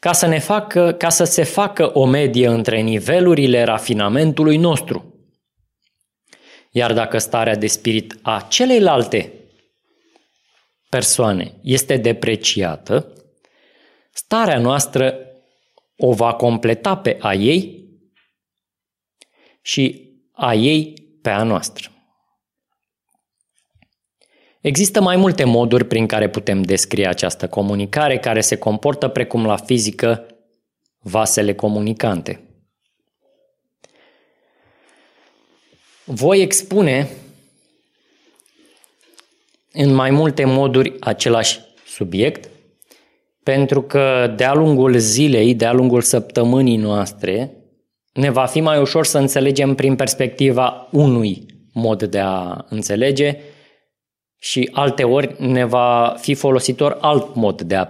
[0.00, 5.14] ca să, ne facă, ca să se facă o medie între nivelurile rafinamentului nostru.
[6.70, 9.32] Iar dacă starea de spirit a celeilalte
[10.88, 13.12] persoane este depreciată,
[14.12, 15.18] starea noastră
[15.96, 17.88] o va completa pe a ei
[19.62, 21.90] și a ei pe a noastră.
[24.60, 29.56] Există mai multe moduri prin care putem descrie această comunicare care se comportă precum la
[29.56, 30.26] fizică
[30.98, 32.44] vasele comunicante.
[36.04, 37.08] Voi expune
[39.72, 42.50] în mai multe moduri același subiect,
[43.42, 47.52] pentru că de-a lungul zilei, de-a lungul săptămânii noastre,
[48.12, 53.38] ne va fi mai ușor să înțelegem prin perspectiva unui mod de a înțelege
[54.42, 57.88] și alte ori ne va fi folositor alt mod de a,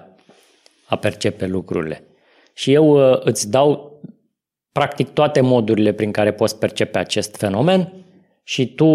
[0.85, 2.05] a percepe lucrurile.
[2.53, 4.01] Și eu uh, îți dau
[4.73, 7.93] practic toate modurile prin care poți percepe acest fenomen
[8.43, 8.87] și tu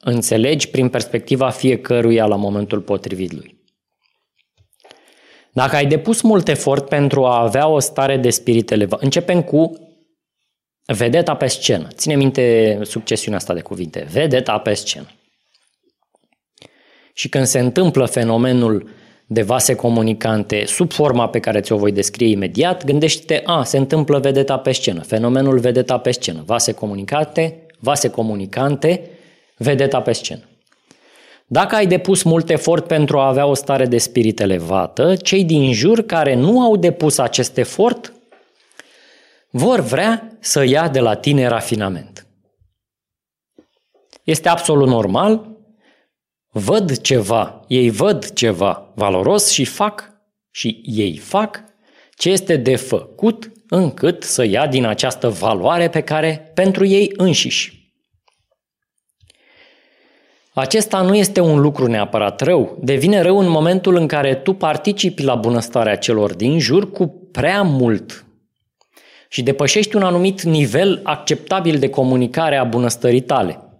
[0.00, 3.60] înțelegi prin perspectiva fiecăruia la momentul potrivit lui.
[5.52, 9.72] Dacă ai depus mult efort pentru a avea o stare de spirit elevat, începem cu
[10.86, 11.88] vedeta pe scenă.
[11.92, 14.06] Ține minte succesiunea asta de cuvinte.
[14.10, 15.06] Vedeta pe scenă.
[17.12, 18.88] Și când se întâmplă fenomenul
[19.26, 24.18] de vase comunicante sub forma pe care ți-o voi descrie imediat, gândește-te, a, se întâmplă
[24.18, 29.10] vedeta pe scenă, fenomenul vedeta pe scenă, vase comunicate, vase comunicante,
[29.56, 30.42] vedeta pe scenă.
[31.46, 35.72] Dacă ai depus mult efort pentru a avea o stare de spirit elevată, cei din
[35.72, 38.12] jur care nu au depus acest efort
[39.50, 42.26] vor vrea să ia de la tine rafinament.
[44.24, 45.51] Este absolut normal,
[46.52, 50.12] văd ceva, ei văd ceva valoros și fac,
[50.50, 51.64] și ei fac
[52.14, 57.80] ce este de făcut încât să ia din această valoare pe care pentru ei înșiși.
[60.54, 65.22] Acesta nu este un lucru neapărat rău, devine rău în momentul în care tu participi
[65.22, 68.24] la bunăstarea celor din jur cu prea mult
[69.28, 73.71] și depășești un anumit nivel acceptabil de comunicare a bunăstării tale.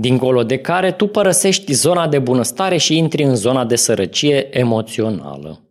[0.00, 5.62] Dincolo de care tu părăsești zona de bunăstare și intri în zona de sărăcie emoțională.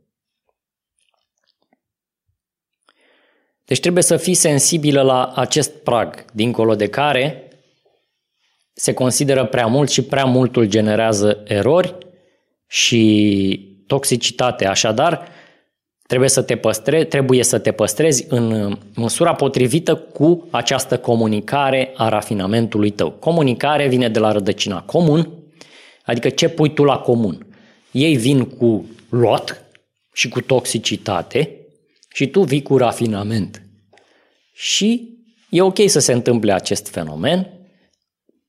[3.66, 7.52] Deci trebuie să fii sensibilă la acest prag, dincolo de care
[8.74, 11.96] se consideră prea mult și prea multul generează erori
[12.66, 14.66] și toxicitate.
[14.66, 15.28] Așadar,
[16.08, 22.10] trebuie să te păstre, trebuie să te păstrezi în măsura potrivită cu această comunicare a
[22.10, 23.12] rafinamentului tău.
[23.12, 25.30] Comunicare vine de la rădăcina comun,
[26.06, 27.46] adică ce pui tu la comun.
[27.92, 29.62] Ei vin cu lot
[30.14, 31.52] și cu toxicitate
[32.14, 33.62] și tu vii cu rafinament.
[34.54, 35.18] Și
[35.50, 37.50] e ok să se întâmple acest fenomen,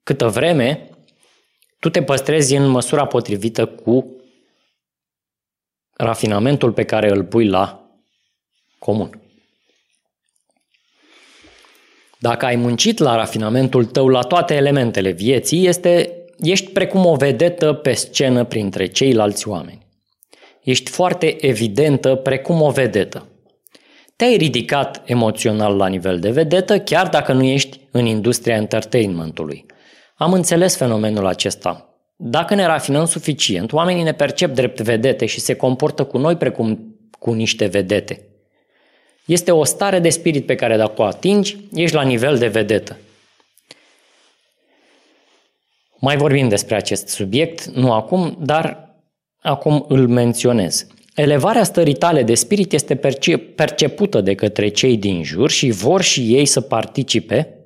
[0.02, 0.88] câtă vreme
[1.78, 4.17] tu te păstrezi în măsura potrivită cu
[6.00, 7.90] rafinamentul pe care îl pui la
[8.78, 9.20] comun.
[12.18, 17.72] Dacă ai muncit la rafinamentul tău la toate elementele vieții, este, ești precum o vedetă
[17.72, 19.86] pe scenă printre ceilalți oameni.
[20.62, 23.28] Ești foarte evidentă precum o vedetă.
[24.16, 29.66] Te-ai ridicat emoțional la nivel de vedetă, chiar dacă nu ești în industria entertainmentului.
[30.16, 31.97] Am înțeles fenomenul acesta.
[32.20, 36.96] Dacă ne rafinăm suficient, oamenii ne percep drept vedete și se comportă cu noi precum
[37.18, 38.22] cu niște vedete.
[39.24, 42.96] Este o stare de spirit pe care dacă o atingi, ești la nivel de vedetă.
[45.98, 48.94] Mai vorbim despre acest subiect, nu acum, dar
[49.40, 50.86] acum îl menționez.
[51.14, 52.96] Elevarea stării tale de spirit este
[53.54, 57.57] percepută de către cei din jur și vor și ei să participe,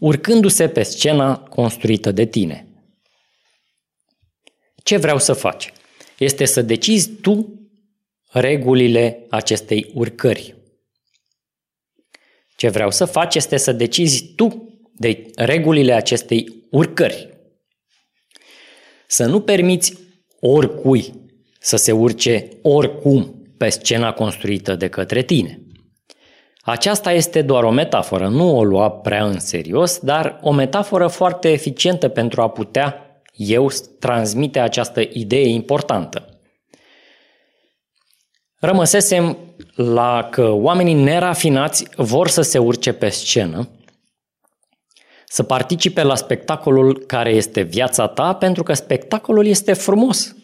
[0.00, 2.66] urcându-se pe scena construită de tine.
[4.82, 5.72] Ce vreau să faci?
[6.18, 7.60] Este să decizi tu
[8.30, 10.54] regulile acestei urcări.
[12.56, 17.28] Ce vreau să faci este să decizi tu de regulile acestei urcări.
[19.06, 19.98] Să nu permiți
[20.40, 21.12] oricui
[21.60, 25.59] să se urce oricum pe scena construită de către tine.
[26.70, 31.50] Aceasta este doar o metaforă, nu o lua prea în serios, dar o metaforă foarte
[31.50, 36.40] eficientă pentru a putea eu transmite această idee importantă.
[38.58, 39.38] Rămăsesem
[39.74, 43.68] la că oamenii nerafinați vor să se urce pe scenă,
[45.26, 50.34] să participe la spectacolul care este viața ta, pentru că spectacolul este frumos.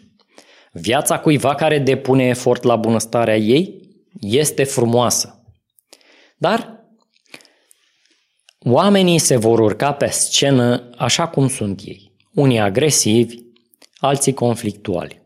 [0.73, 3.81] Viața cuiva care depune efort la bunăstarea ei
[4.21, 5.36] este frumoasă.
[6.37, 6.85] Dar
[8.61, 12.13] oamenii se vor urca pe scenă așa cum sunt ei.
[12.35, 13.39] Unii agresivi,
[13.99, 15.23] alții conflictuali.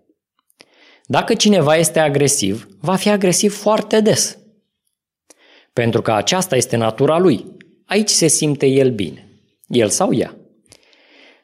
[1.06, 4.38] Dacă cineva este agresiv, va fi agresiv foarte des.
[5.72, 7.56] Pentru că aceasta este natura lui.
[7.86, 9.28] Aici se simte el bine.
[9.68, 10.36] El sau ea.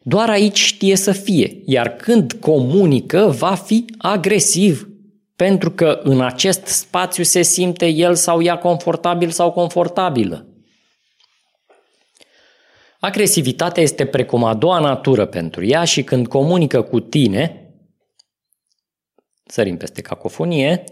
[0.03, 4.89] Doar aici știe să fie, iar când comunică, va fi agresiv,
[5.37, 10.47] pentru că în acest spațiu se simte el sau ea confortabil sau confortabilă.
[13.01, 17.71] Agresivitatea este precum a doua natură pentru ea și când comunică cu tine,
[19.45, 20.85] sărim peste cacofonie,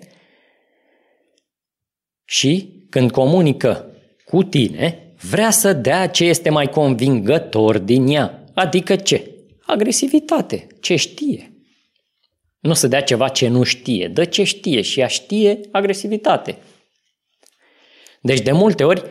[2.24, 3.86] și când comunică
[4.24, 8.44] cu tine, vrea să dea ce este mai convingător din ea.
[8.54, 9.30] Adică ce?
[9.66, 11.53] Agresivitate, ce știe.
[12.64, 16.58] Nu să dea ceva ce nu știe, dă ce știe și ea știe agresivitate.
[18.20, 19.04] Deci de multe ori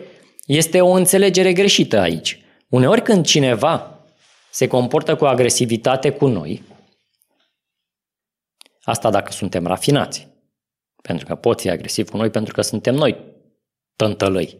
[0.46, 2.42] este o înțelegere greșită aici.
[2.70, 4.00] Uneori când cineva
[4.52, 6.62] se comportă cu agresivitate cu noi,
[8.84, 10.28] Asta dacă suntem rafinați.
[11.02, 13.18] Pentru că pot fi agresiv cu noi pentru că suntem noi
[13.96, 14.58] tântălăi.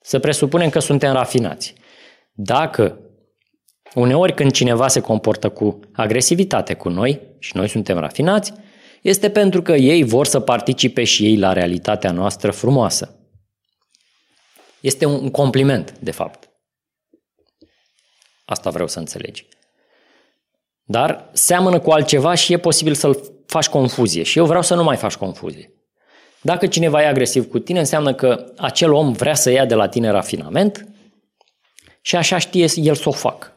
[0.00, 1.74] Să presupunem că suntem rafinați.
[2.32, 2.98] Dacă
[3.94, 8.52] uneori când cineva se comportă cu agresivitate cu noi și noi suntem rafinați,
[9.02, 13.16] este pentru că ei vor să participe și ei la realitatea noastră frumoasă.
[14.80, 16.50] Este un compliment, de fapt.
[18.44, 19.46] Asta vreau să înțelegi.
[20.84, 24.22] Dar seamănă cu altceva și e posibil să-l faci confuzie.
[24.22, 25.72] Și eu vreau să nu mai faci confuzie.
[26.40, 29.88] Dacă cineva e agresiv cu tine, înseamnă că acel om vrea să ia de la
[29.88, 30.86] tine rafinament
[32.00, 33.56] și așa știe el să o facă.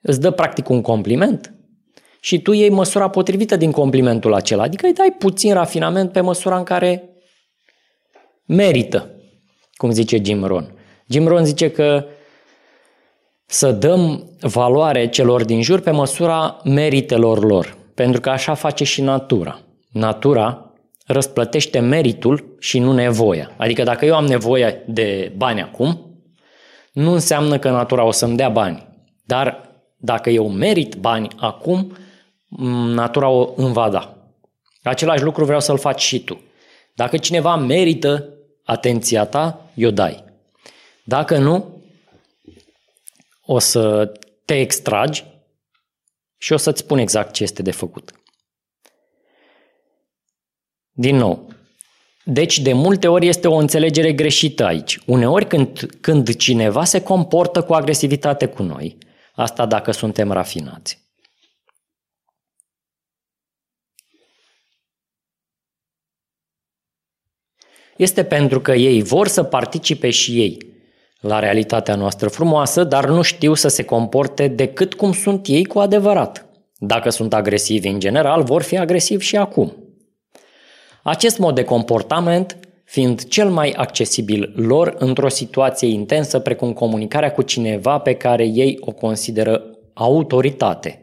[0.00, 1.54] Îți dă practic un compliment
[2.24, 4.62] și tu iei măsura potrivită din complimentul acela.
[4.62, 7.08] Adică îi dai puțin rafinament pe măsura în care
[8.44, 9.10] merită,
[9.74, 10.74] cum zice Jim Ron.
[11.06, 12.04] Jim Ron zice că
[13.46, 19.02] să dăm valoare celor din jur pe măsura meritelor lor, pentru că așa face și
[19.02, 19.60] natura.
[19.92, 20.72] Natura
[21.06, 23.50] răsplătește meritul și nu nevoia.
[23.56, 26.20] Adică dacă eu am nevoie de bani acum,
[26.92, 28.88] nu înseamnă că natura o să-mi dea bani.
[29.24, 31.96] Dar dacă eu merit bani acum,
[32.94, 34.16] natura o îmi va da.
[34.82, 36.40] Același lucru vreau să-l faci și tu.
[36.94, 38.28] Dacă cineva merită
[38.64, 40.24] atenția ta, i-o dai.
[41.04, 41.82] Dacă nu,
[43.46, 44.12] o să
[44.44, 45.24] te extragi
[46.38, 48.12] și o să-ți spun exact ce este de făcut.
[50.92, 51.48] Din nou,
[52.24, 54.98] deci de multe ori este o înțelegere greșită aici.
[55.06, 58.98] Uneori când, când cineva se comportă cu agresivitate cu noi,
[59.34, 61.01] asta dacă suntem rafinați.
[67.96, 70.70] Este pentru că ei vor să participe și ei
[71.20, 75.78] la realitatea noastră frumoasă, dar nu știu să se comporte decât cum sunt ei cu
[75.78, 76.46] adevărat.
[76.78, 79.76] Dacă sunt agresivi în general, vor fi agresivi și acum.
[81.02, 87.42] Acest mod de comportament fiind cel mai accesibil lor într-o situație intensă precum comunicarea cu
[87.42, 89.62] cineva pe care ei o consideră
[89.92, 91.01] autoritate.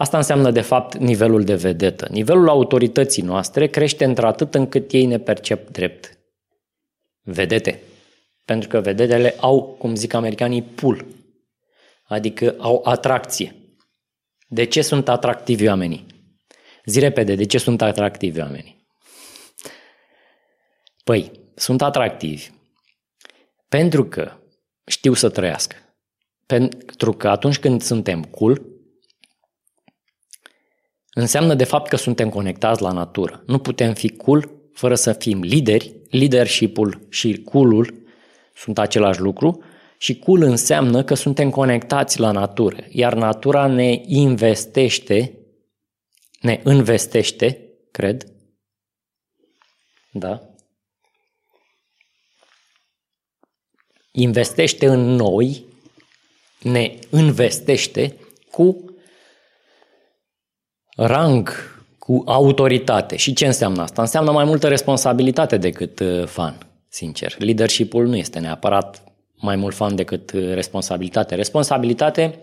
[0.00, 2.06] Asta înseamnă, de fapt, nivelul de vedetă.
[2.10, 6.18] Nivelul autorității noastre crește într-atât încât ei ne percep drept
[7.22, 7.82] vedete.
[8.44, 11.06] Pentru că vedetele au, cum zic americanii, pull,
[12.04, 13.54] adică au atracție.
[14.48, 16.06] De ce sunt atractivi oamenii?
[16.84, 18.86] Zi repede, de ce sunt atractivi oamenii?
[21.04, 22.50] Păi, sunt atractivi
[23.68, 24.32] pentru că
[24.86, 25.76] știu să trăiască.
[26.46, 28.69] Pentru că atunci când suntem cool,
[31.12, 33.42] înseamnă de fapt că suntem conectați la natură.
[33.46, 35.94] Nu putem fi cool fără să fim lideri.
[36.10, 37.94] Leadership-ul și cool
[38.54, 39.62] sunt același lucru
[39.98, 45.38] și cool înseamnă că suntem conectați la natură, iar natura ne investește,
[46.40, 48.26] ne investește, cred,
[50.12, 50.50] da,
[54.12, 55.64] investește în noi,
[56.62, 58.16] ne investește
[58.50, 58.89] cu
[61.06, 61.48] rang,
[61.98, 63.16] cu autoritate.
[63.16, 64.02] Și ce înseamnă asta?
[64.02, 67.34] Înseamnă mai multă responsabilitate decât uh, fan, sincer.
[67.38, 69.02] Leadership-ul nu este neapărat
[69.36, 71.34] mai mult fan decât uh, responsabilitate.
[71.34, 72.38] Responsabilitate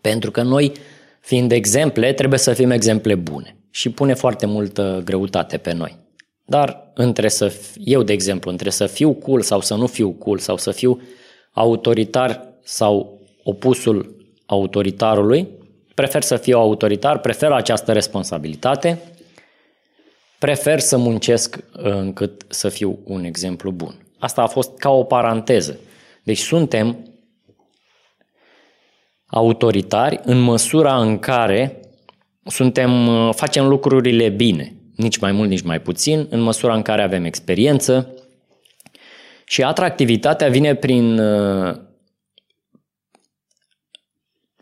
[0.00, 0.72] pentru că noi,
[1.20, 5.96] fiind exemple, trebuie să fim exemple bune și pune foarte multă greutate pe noi.
[6.44, 7.52] Dar între să,
[7.84, 11.00] eu de exemplu, între să fiu cool sau să nu fiu cool sau să fiu
[11.52, 14.16] autoritar sau opusul
[14.46, 15.48] autoritarului,
[15.94, 18.98] prefer să fiu autoritar, prefer această responsabilitate,
[20.38, 23.94] prefer să muncesc încât să fiu un exemplu bun.
[24.18, 25.78] Asta a fost ca o paranteză.
[26.22, 27.08] Deci suntem
[29.26, 31.80] autoritari în măsura în care
[32.44, 37.24] suntem, facem lucrurile bine nici mai mult, nici mai puțin, în măsura în care avem
[37.24, 38.14] experiență.
[39.44, 41.20] Și atractivitatea vine prin.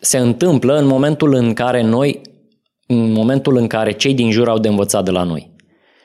[0.03, 2.21] Uh, se întâmplă în momentul în care noi,
[2.87, 5.51] în momentul în care cei din jur au de învățat de la noi.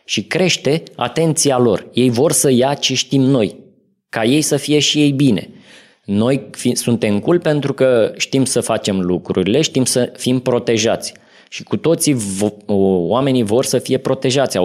[0.06, 1.88] Și crește atenția lor.
[1.94, 3.56] Ei vor să ia ce știm noi,
[4.10, 5.50] ca ei să fie și ei bine.
[6.06, 11.14] Noi fi, suntem cool pentru că știm să facem lucrurile, știm să fim protejați.
[11.50, 12.18] Și cu toții
[13.08, 14.58] oamenii vor să fie protejați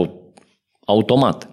[0.84, 1.48] automat.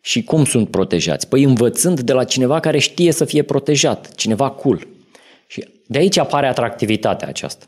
[0.00, 1.28] Și cum sunt protejați?
[1.28, 4.86] Păi învățând de la cineva care știe să fie protejat, cineva cool.
[5.86, 7.66] Și de aici apare atractivitatea aceasta.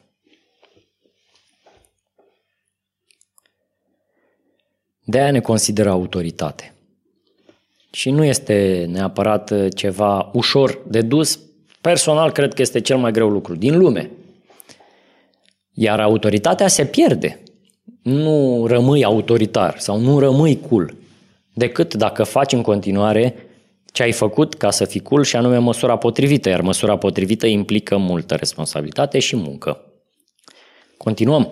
[5.05, 6.75] De aia ne consideră autoritate.
[7.93, 11.39] Și nu este neapărat ceva ușor de dus.
[11.81, 14.11] Personal, cred că este cel mai greu lucru din lume.
[15.73, 17.43] Iar autoritatea se pierde.
[18.03, 20.95] Nu rămâi autoritar sau nu rămâi cool,
[21.55, 23.48] decât dacă faci în continuare
[23.93, 27.97] ce ai făcut ca să fii cool și anume măsura potrivită, iar măsura potrivită implică
[27.97, 29.83] multă responsabilitate și muncă.
[30.97, 31.51] Continuăm.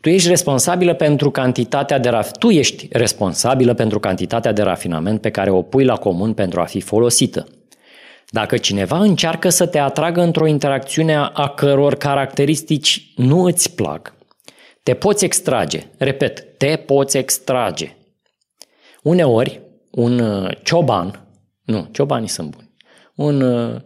[0.00, 5.30] Tu ești responsabilă pentru cantitatea de raf- tu ești responsabilă pentru cantitatea de rafinament pe
[5.30, 7.46] care o pui la comun pentru a fi folosită.
[8.30, 14.14] Dacă cineva încearcă să te atragă într-o interacțiune a căror caracteristici nu îți plac,
[14.82, 15.86] te poți extrage.
[15.98, 17.96] Repet, te poți extrage.
[19.02, 21.25] Uneori, un uh, cioban,
[21.66, 22.74] nu, ciobanii sunt buni,
[23.14, 23.80] un, uh,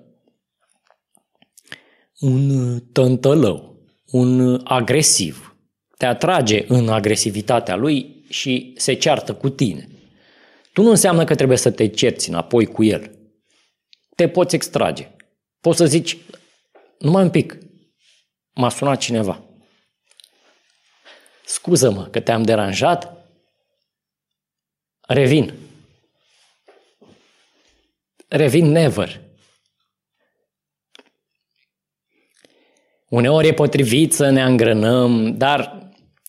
[2.18, 5.56] un uh, tântălău, un agresiv,
[5.96, 9.88] te atrage în agresivitatea lui și se ceartă cu tine.
[10.72, 13.20] Tu nu înseamnă că trebuie să te cerți înapoi cu el
[14.20, 15.10] te poți extrage.
[15.60, 16.16] Poți să zici,
[16.98, 17.58] numai un pic,
[18.54, 19.44] m-a sunat cineva.
[21.44, 23.26] Scuză-mă că te-am deranjat,
[25.00, 25.54] revin.
[28.32, 29.20] Revin never.
[33.08, 35.88] Uneori e potrivit să ne îngrănăm, dar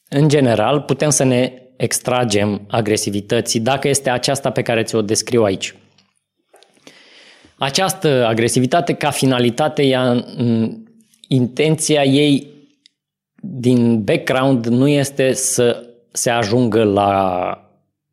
[0.09, 5.75] în general putem să ne extragem agresivității dacă este aceasta pe care ți-o descriu aici.
[7.57, 10.25] Această agresivitate ca finalitate, ea,
[11.27, 12.47] intenția ei
[13.35, 17.55] din background nu este să se ajungă la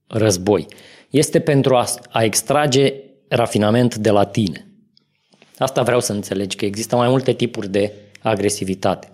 [0.06, 0.66] război.
[1.10, 2.92] Este pentru a, a extrage
[3.28, 4.66] rafinament de la tine.
[5.58, 9.12] Asta vreau să înțelegi, că există mai multe tipuri de agresivitate.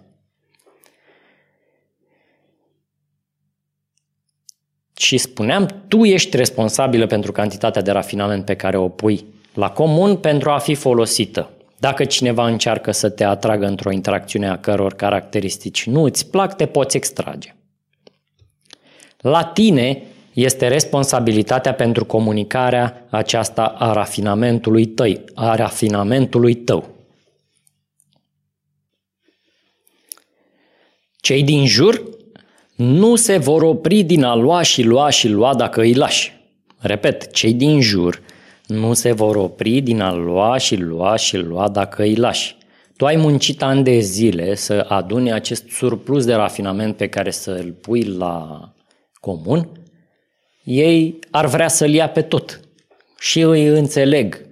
[4.97, 10.17] Și spuneam, tu ești responsabilă pentru cantitatea de rafinament pe care o pui la comun
[10.17, 11.51] pentru a fi folosită.
[11.79, 16.67] Dacă cineva încearcă să te atragă într-o interacțiune a căror caracteristici nu îți plac, te
[16.67, 17.55] poți extrage.
[19.19, 20.03] La tine
[20.35, 26.89] este responsabilitatea pentru comunicarea aceasta a rafinamentului tău, a rafinamentului tău.
[31.17, 32.03] Cei din jur
[32.77, 36.33] nu se vor opri din a lua și lua și lua dacă îi lași.
[36.79, 38.23] Repet, cei din jur
[38.67, 42.57] nu se vor opri din a lua și lua și lua dacă îi lași.
[42.97, 47.51] Tu ai muncit ani de zile să aduni acest surplus de rafinament pe care să
[47.51, 48.69] îl pui la
[49.21, 49.84] comun,
[50.65, 52.61] ei ar vrea să-l ia pe tot.
[53.19, 54.49] Și îi înțeleg.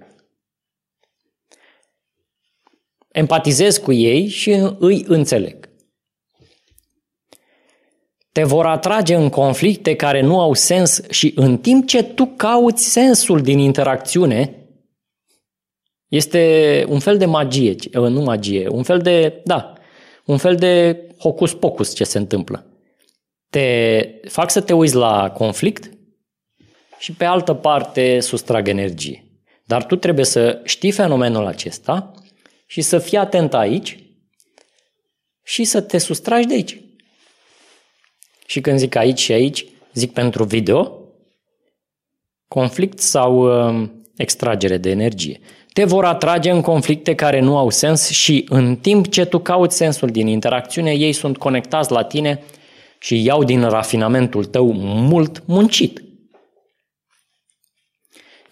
[3.11, 5.63] Empatizez cu ei și îi înțeleg
[8.33, 12.91] te vor atrage în conflicte care nu au sens și în timp ce tu cauți
[12.91, 14.67] sensul din interacțiune,
[16.07, 19.73] este un fel de magie, nu magie, un fel de, da,
[20.25, 22.65] un fel de hocus-pocus ce se întâmplă.
[23.49, 25.89] Te fac să te uiți la conflict
[27.03, 29.25] și pe altă parte sustrag energie.
[29.63, 32.11] Dar tu trebuie să știi fenomenul acesta
[32.65, 33.99] și să fii atent aici
[35.43, 36.81] și să te sustragi de aici.
[38.45, 40.99] Și când zic aici și aici, zic pentru video,
[42.47, 43.35] conflict sau
[43.79, 45.39] uh, extragere de energie.
[45.73, 49.75] Te vor atrage în conflicte care nu au sens și în timp ce tu cauți
[49.75, 52.43] sensul din interacțiune, ei sunt conectați la tine
[52.99, 56.02] și iau din rafinamentul tău mult muncit.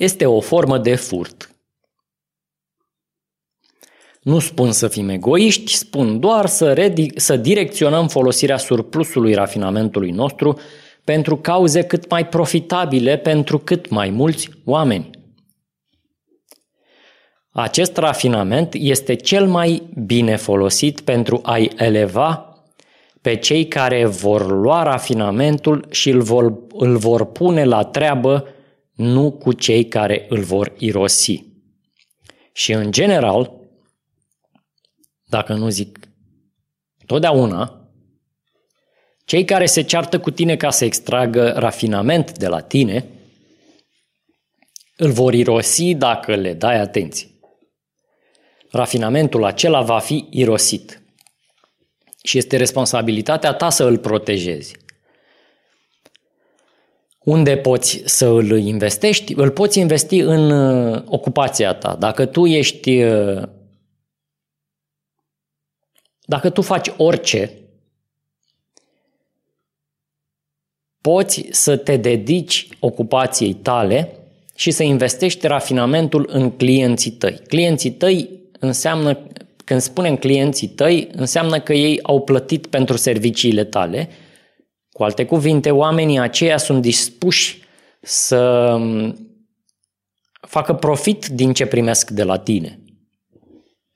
[0.02, 1.52] Este o formă de furt
[4.22, 10.60] nu spun să fim egoiști, spun doar să, redi- să direcționăm folosirea surplusului rafinamentului nostru
[11.04, 15.10] pentru cauze cât mai profitabile pentru cât mai mulți oameni.
[17.52, 22.56] Acest rafinament este cel mai bine folosit pentru a-i eleva
[23.22, 28.48] pe cei care vor lua rafinamentul și îl vor, îl vor pune la treabă,
[29.02, 31.44] nu cu cei care îl vor irosi.
[32.54, 33.54] Și în general,
[35.26, 36.00] dacă nu zic
[37.06, 37.90] totdeauna,
[39.26, 43.06] cei care se ceartă cu tine ca să extragă rafinament de la tine,
[44.98, 47.28] îl vor irosi dacă le dai atenție.
[48.70, 51.02] Rafinamentul acela va fi irosit
[52.24, 54.76] și este responsabilitatea ta să îl protejezi.
[57.24, 59.34] Unde poți să îl investești?
[59.34, 61.96] Îl poți investi în uh, ocupația ta.
[62.00, 63.44] Dacă tu ești uh,
[66.26, 67.52] dacă tu faci orice,
[71.02, 74.16] poți să te dedici ocupației tale
[74.56, 77.40] și să investești rafinamentul în clienții tăi.
[77.48, 79.20] Clienții tăi înseamnă,
[79.66, 84.10] când spunem clienții tăi, înseamnă că ei au plătit pentru serviciile tale.
[84.92, 87.64] Cu alte cuvinte, oamenii aceia sunt dispuși
[88.02, 88.78] să
[90.48, 92.82] facă profit din ce primesc de la tine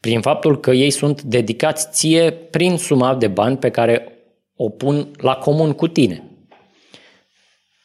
[0.05, 4.07] prin faptul că ei sunt dedicați ție prin suma de bani pe care
[4.55, 6.23] o pun la comun cu tine.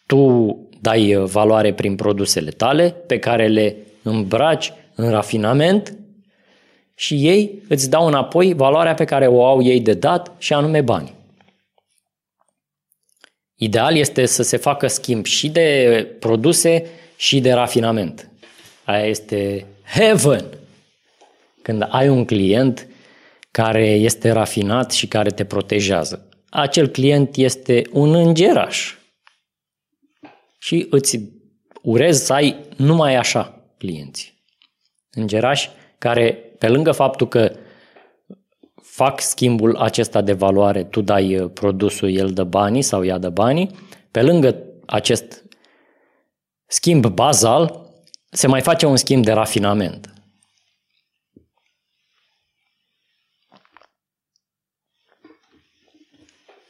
[0.06, 5.96] Tu dai valoare prin produsele tale pe care le îmbraci în rafinament
[6.94, 10.80] și ei îți dau înapoi valoarea pe care o au ei de dat și anume
[10.80, 11.14] bani.
[13.62, 16.86] Ideal este să se facă schimb și de produse
[17.16, 18.30] și de rafinament.
[18.84, 20.44] Aia este heaven
[21.62, 22.86] când ai un client
[23.50, 26.28] care este rafinat și care te protejează.
[26.50, 28.94] Acel client este un îngeraș.
[30.58, 31.20] Și îți
[31.82, 34.34] urez să ai numai așa clienți.
[35.10, 37.52] Îngerași care, pe lângă faptul că
[38.90, 43.28] fac schimbul acesta de valoare, tu dai uh, produsul, el dă banii sau ea dă
[43.28, 43.70] banii,
[44.10, 45.44] pe lângă acest
[46.66, 47.88] schimb bazal,
[48.30, 50.14] se mai face un schimb de rafinament.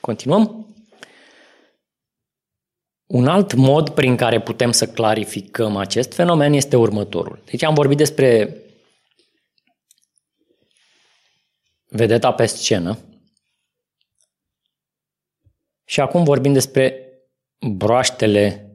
[0.00, 0.74] Continuăm?
[3.06, 7.42] Un alt mod prin care putem să clarificăm acest fenomen este următorul.
[7.44, 8.56] Deci am vorbit despre
[11.90, 12.98] vedeta pe scenă
[15.84, 17.04] și acum vorbim despre
[17.58, 18.70] broaștele,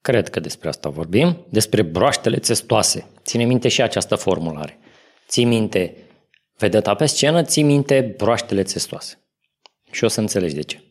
[0.00, 3.06] cred că despre asta vorbim, despre broaștele țestoase.
[3.22, 4.78] Ține minte și această formulare.
[5.28, 5.96] Ții minte
[6.56, 9.18] vedeta pe scenă, ții minte broaștele țestoase.
[9.90, 10.82] Și o să înțelegi de ce.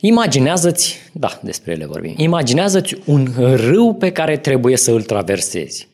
[0.00, 5.89] Imaginează-ți, da, despre ele vorbim, imaginează-ți un râu pe care trebuie să îl traversezi.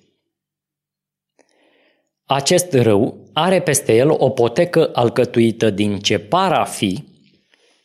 [2.26, 7.04] Acest râu are peste el o potecă alcătuită din ce par a fi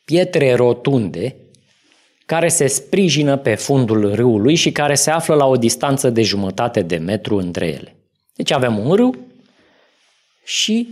[0.04, 1.36] pietre rotunde
[2.26, 6.82] care se sprijină pe fundul râului și care se află la o distanță de jumătate
[6.82, 7.96] de metru între ele.
[8.34, 9.16] Deci avem un râu
[10.44, 10.88] și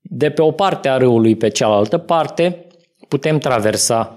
[0.00, 2.66] de pe o parte a râului pe cealaltă parte
[3.08, 4.16] putem traversa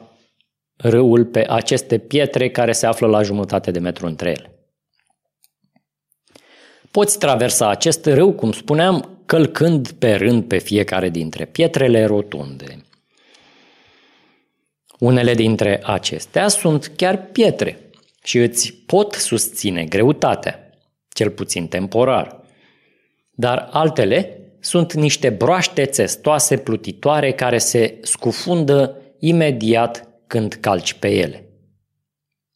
[0.76, 4.55] râul pe aceste pietre care se află la jumătate de metru între ele.
[6.96, 12.86] Poți traversa acest râu, cum spuneam, călcând pe rând pe fiecare dintre pietrele rotunde.
[15.00, 17.90] Unele dintre acestea sunt chiar pietre
[18.24, 20.70] și îți pot susține greutatea,
[21.10, 22.42] cel puțin temporar.
[23.32, 31.50] Dar altele sunt niște broaște țestoase plutitoare care se scufundă imediat când calci pe ele.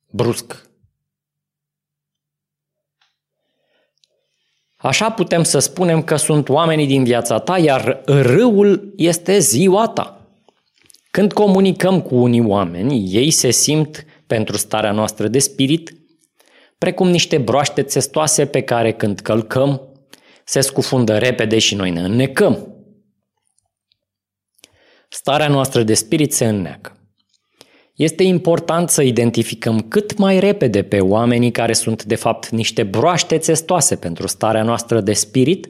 [0.10, 0.69] Brusc.
[4.82, 10.28] Așa putem să spunem că sunt oamenii din viața ta, iar râul este ziua ta.
[11.12, 15.94] Când comunicăm cu unii oameni, ei se simt pentru starea noastră de spirit
[16.78, 19.82] precum niște broaște țestoase pe care când călcăm
[20.44, 22.74] se scufundă repede și noi ne înnecăm.
[25.10, 26.99] Starea noastră de spirit se înneacă.
[28.00, 33.38] Este important să identificăm cât mai repede pe oamenii care sunt de fapt niște broaște
[33.38, 35.70] țestoase pentru starea noastră de spirit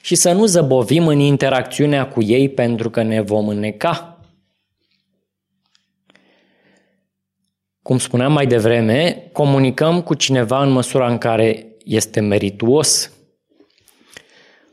[0.00, 4.20] și să nu zăbovim în interacțiunea cu ei pentru că ne vom înneca.
[7.82, 13.12] Cum spuneam mai devreme, comunicăm cu cineva în măsura în care este merituos.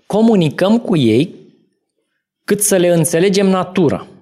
[0.05, 1.35] Comunicăm cu ei
[2.43, 4.07] cât să le înțelegem natura–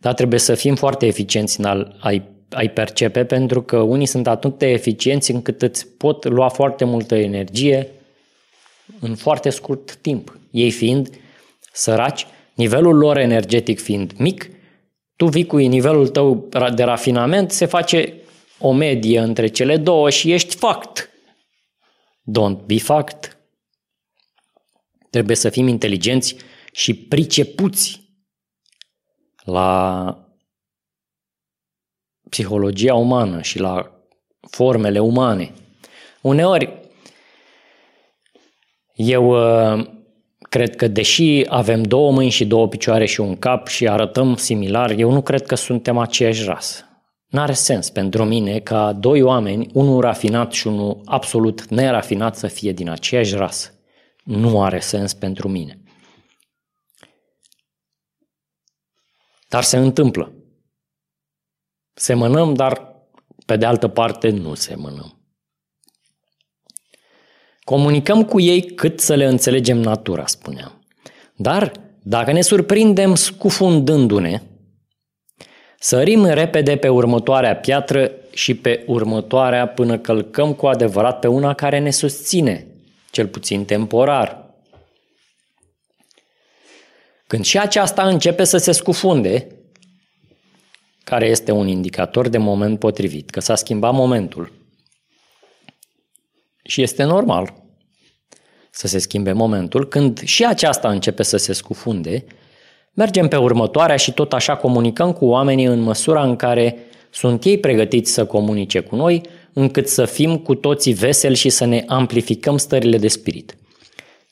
[0.00, 2.12] dar trebuie să fim foarte eficienți în a,
[2.50, 7.14] a, percepe, pentru că unii sunt atât de eficienți încât îți pot lua foarte multă
[7.14, 7.88] energie
[9.00, 10.38] în foarte scurt timp.
[10.50, 11.10] Ei fiind
[11.72, 14.50] săraci, nivelul lor energetic fiind mic,
[15.16, 18.14] tu vii cu nivelul tău de rafinament, se face
[18.58, 21.10] o medie între cele două și ești fact.
[22.20, 23.38] Don't be fact.
[25.10, 26.36] Trebuie să fim inteligenți
[26.72, 27.99] și pricepuți
[29.44, 30.18] la
[32.28, 33.90] psihologia umană și la
[34.50, 35.52] formele umane.
[36.20, 36.80] Uneori,
[38.94, 39.86] eu uh,
[40.38, 44.90] cred că deși avem două mâini și două picioare și un cap și arătăm similar,
[44.90, 46.84] eu nu cred că suntem aceeași rasă.
[47.26, 52.72] N-are sens pentru mine ca doi oameni, unul rafinat și unul absolut nerafinat, să fie
[52.72, 53.74] din aceeași rasă.
[54.24, 55.79] Nu are sens pentru mine.
[59.50, 60.32] Dar se întâmplă.
[61.94, 62.94] Semănăm, dar
[63.46, 65.18] pe de altă parte nu semănăm.
[67.64, 70.84] Comunicăm cu ei cât să le înțelegem natura, spuneam.
[71.36, 71.72] Dar
[72.02, 74.42] dacă ne surprindem scufundându-ne,
[75.78, 81.78] sărim repede pe următoarea piatră și pe următoarea până călcăm cu adevărat pe una care
[81.78, 82.66] ne susține,
[83.10, 84.49] cel puțin temporar.
[87.30, 89.46] Când și aceasta începe să se scufunde,
[91.04, 94.52] care este un indicator de moment potrivit, că s-a schimbat momentul.
[96.62, 97.54] Și este normal
[98.70, 99.88] să se schimbe momentul.
[99.88, 102.24] Când și aceasta începe să se scufunde,
[102.92, 106.76] mergem pe următoarea și tot așa comunicăm cu oamenii în măsura în care
[107.10, 109.22] sunt ei pregătiți să comunice cu noi,
[109.52, 113.54] încât să fim cu toții veseli și să ne amplificăm stările de spirit.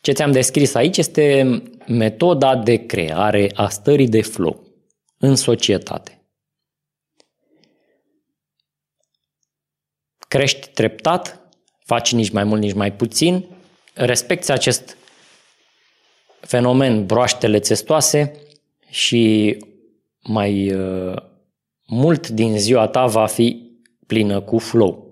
[0.00, 4.66] Ce ți-am descris aici este metoda de creare a stării de flow
[5.18, 6.22] în societate.
[10.28, 11.40] Crești treptat,
[11.84, 13.44] faci nici mai mult, nici mai puțin,
[13.94, 14.96] respecti acest
[16.40, 18.32] fenomen broaștele țestoase
[18.90, 19.56] și
[20.22, 21.16] mai uh,
[21.86, 23.70] mult din ziua ta va fi
[24.06, 25.07] plină cu flow.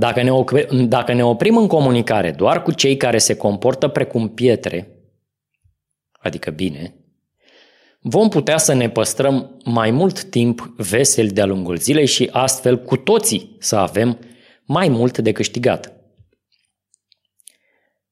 [0.00, 4.28] Dacă ne, oprim, dacă ne oprim în comunicare doar cu cei care se comportă precum
[4.28, 4.88] pietre,
[6.12, 6.94] adică bine,
[8.00, 12.96] vom putea să ne păstrăm mai mult timp veseli de-a lungul zilei și astfel cu
[12.96, 14.18] toții să avem
[14.64, 15.92] mai mult de câștigat.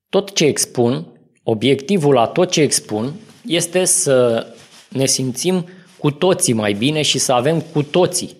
[0.08, 3.12] Tot ce expun, obiectivul la tot ce expun,
[3.46, 4.46] este să
[4.88, 5.68] ne simțim
[5.98, 8.36] cu toții mai bine și să avem cu toții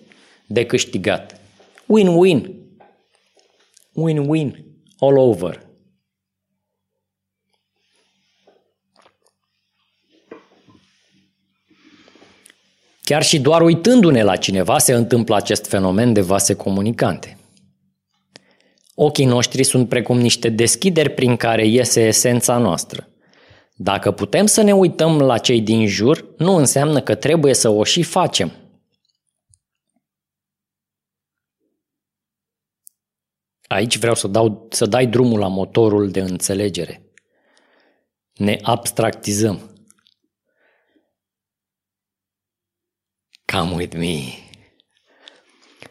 [0.47, 1.39] de câștigat.
[1.85, 2.58] Win-win.
[4.01, 4.65] Win-win
[4.99, 5.67] all over.
[13.03, 17.37] Chiar și doar uitându-ne la cineva se întâmplă acest fenomen de vase comunicante.
[18.95, 23.07] Ochii noștri sunt precum niște deschideri prin care iese esența noastră.
[23.75, 27.83] Dacă putem să ne uităm la cei din jur, nu înseamnă că trebuie să o
[27.83, 28.51] și facem.
[33.69, 37.11] Aici vreau să, dau, să dai drumul la motorul de înțelegere.
[38.33, 39.87] Ne abstractizăm.
[43.45, 44.19] Come with me.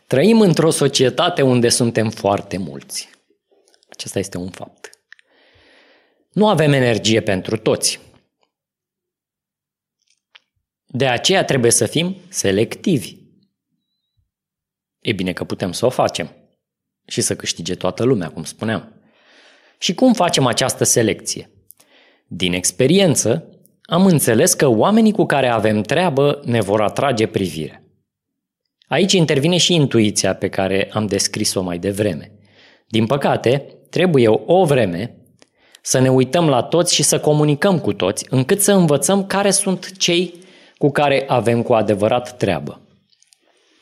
[0.07, 3.11] Trăim într-o societate unde suntem foarte mulți.
[3.91, 4.91] Acesta este un fapt.
[6.33, 8.01] Nu avem energie pentru toți.
[10.87, 13.17] De aceea trebuie să fim selectivi.
[15.01, 16.48] E bine că putem să o facem
[17.09, 18.93] și să câștige toată lumea, cum spuneam.
[19.79, 21.51] Și cum facem această selecție?
[22.27, 23.45] Din experiență,
[23.83, 27.83] am înțeles că oamenii cu care avem treabă ne vor atrage privirea.
[28.89, 32.33] Aici intervine și intuiția pe care am descris-o mai devreme.
[32.87, 35.17] Din păcate, trebuie o vreme
[35.83, 39.97] să ne uităm la toți și să comunicăm cu toți, încât să învățăm care sunt
[39.97, 40.35] cei
[40.79, 42.81] cu care avem cu adevărat treabă.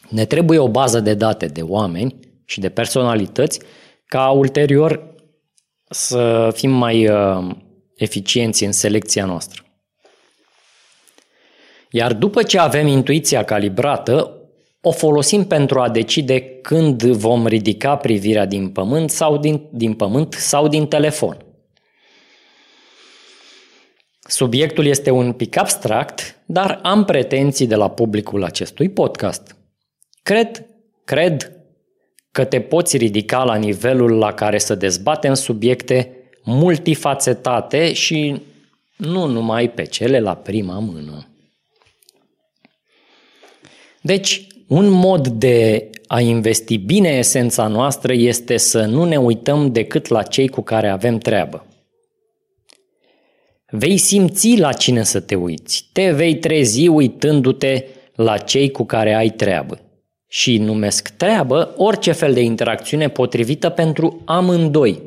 [0.08, 3.60] Ne trebuie o bază de date de oameni și de personalități
[4.06, 5.14] ca ulterior
[5.88, 7.56] să fim mai uh,
[7.96, 9.64] eficienți în selecția noastră.
[11.90, 14.30] Iar după ce avem intuiția calibrată,
[14.80, 20.32] o folosim pentru a decide când vom ridica privirea din pământ sau din, din pământ
[20.32, 21.36] sau din telefon.
[24.28, 29.56] Subiectul este un pic abstract, dar am pretenții de la publicul acestui podcast.
[30.22, 30.66] Cred,
[31.04, 31.55] cred
[32.36, 38.42] că te poți ridica la nivelul la care să dezbatem subiecte multifacetate și
[38.96, 41.26] nu numai pe cele la prima mână.
[44.00, 50.08] Deci, un mod de a investi bine esența noastră este să nu ne uităm decât
[50.08, 51.66] la cei cu care avem treabă.
[53.70, 57.84] Vei simți la cine să te uiți, te vei trezi uitându-te
[58.14, 59.80] la cei cu care ai treabă.
[60.28, 65.02] Și numesc treabă orice fel de interacțiune potrivită pentru amândoi.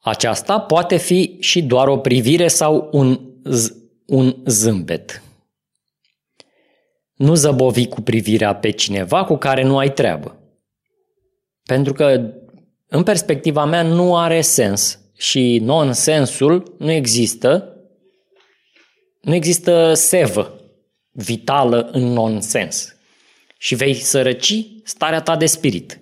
[0.00, 3.72] Aceasta poate fi și doar o privire sau un, z-
[4.06, 5.22] un zâmbet.
[7.14, 10.36] Nu zăbovi cu privirea pe cineva cu care nu ai treabă.
[11.62, 12.32] Pentru că,
[12.88, 17.76] în perspectiva mea, nu are sens și nonsensul nu există.
[19.20, 20.61] Nu există sevă
[21.12, 22.94] vitală în nonsens.
[23.58, 26.00] Și vei sărăci starea ta de spirit.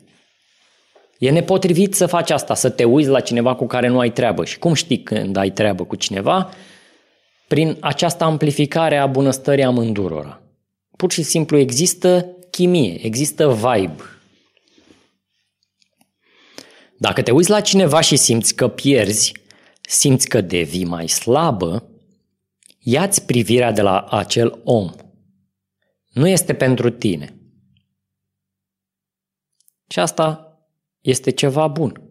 [1.19, 4.45] E nepotrivit să faci asta, să te uiți la cineva cu care nu ai treabă.
[4.45, 6.51] Și cum știi când ai treabă cu cineva?
[7.49, 10.43] Prin această amplificare a bunăstării amândurora.
[10.97, 14.03] Pur și simplu există chimie, există vibe.
[16.97, 19.33] Dacă te uiți la cineva și simți că pierzi,
[19.81, 21.90] simți că devii mai slabă,
[22.91, 24.91] ia-ți privirea de la acel om.
[26.13, 27.35] Nu este pentru tine.
[29.89, 30.59] Și asta
[31.01, 32.03] este ceva bun,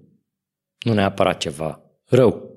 [0.80, 2.50] nu neapărat ceva rău.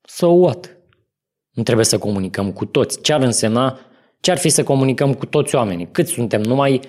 [0.00, 0.76] So what?
[1.50, 3.00] Nu trebuie să comunicăm cu toți.
[3.00, 3.80] Ce ar însemna,
[4.20, 5.90] ce ar fi să comunicăm cu toți oamenii?
[5.90, 6.42] Cât suntem?
[6.42, 6.80] Numai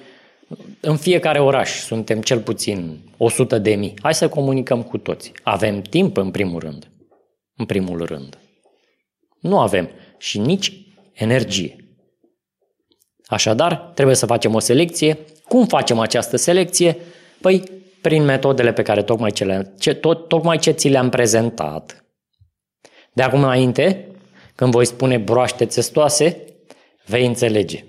[0.81, 3.93] în fiecare oraș suntem cel puțin 100 de mii.
[4.01, 5.31] Hai să comunicăm cu toți.
[5.43, 6.91] Avem timp în primul rând.
[7.58, 8.38] În primul rând.
[9.39, 10.74] Nu avem și nici
[11.14, 11.76] energie.
[13.26, 15.18] Așadar, trebuie să facem o selecție.
[15.47, 16.97] Cum facem această selecție?
[17.41, 17.64] Păi,
[18.01, 22.05] prin metodele pe care tocmai ce, le, ce, tot, tocmai ce ți le-am prezentat.
[23.14, 24.08] De acum înainte,
[24.55, 26.43] când voi spune broaște țestoase,
[27.05, 27.84] vei înțelege.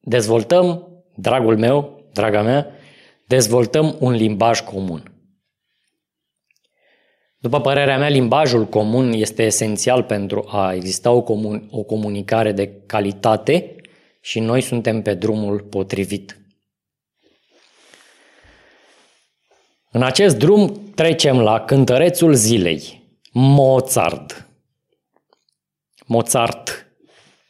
[0.00, 2.66] Dezvoltăm, dragul meu, draga mea,
[3.26, 5.11] dezvoltăm un limbaj comun.
[7.42, 12.82] După părerea mea, limbajul comun este esențial pentru a exista o, comun- o comunicare de
[12.86, 13.76] calitate
[14.20, 16.40] și noi suntem pe drumul potrivit.
[19.90, 24.48] În acest drum trecem la cântărețul zilei, Mozart.
[26.06, 26.86] Mozart.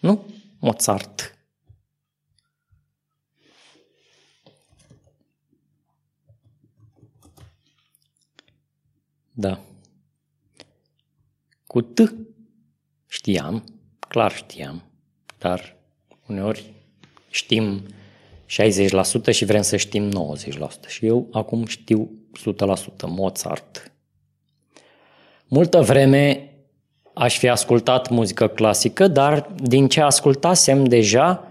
[0.00, 0.26] Nu?
[0.60, 1.36] Mozart.
[9.32, 9.60] Da.
[11.72, 12.14] Cu T
[13.08, 13.64] știam,
[14.08, 14.82] clar știam,
[15.38, 15.76] dar
[16.28, 16.72] uneori
[17.30, 17.82] știm
[19.30, 20.12] 60% și vrem să știm 90%.
[20.86, 22.54] Și eu acum știu 100%
[23.06, 23.92] Mozart.
[25.48, 26.52] Multă vreme
[27.14, 31.48] aș fi ascultat muzică clasică, dar din ce ascultasem deja,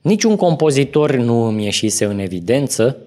[0.00, 2.98] niciun compozitor nu îmi ieșise în evidență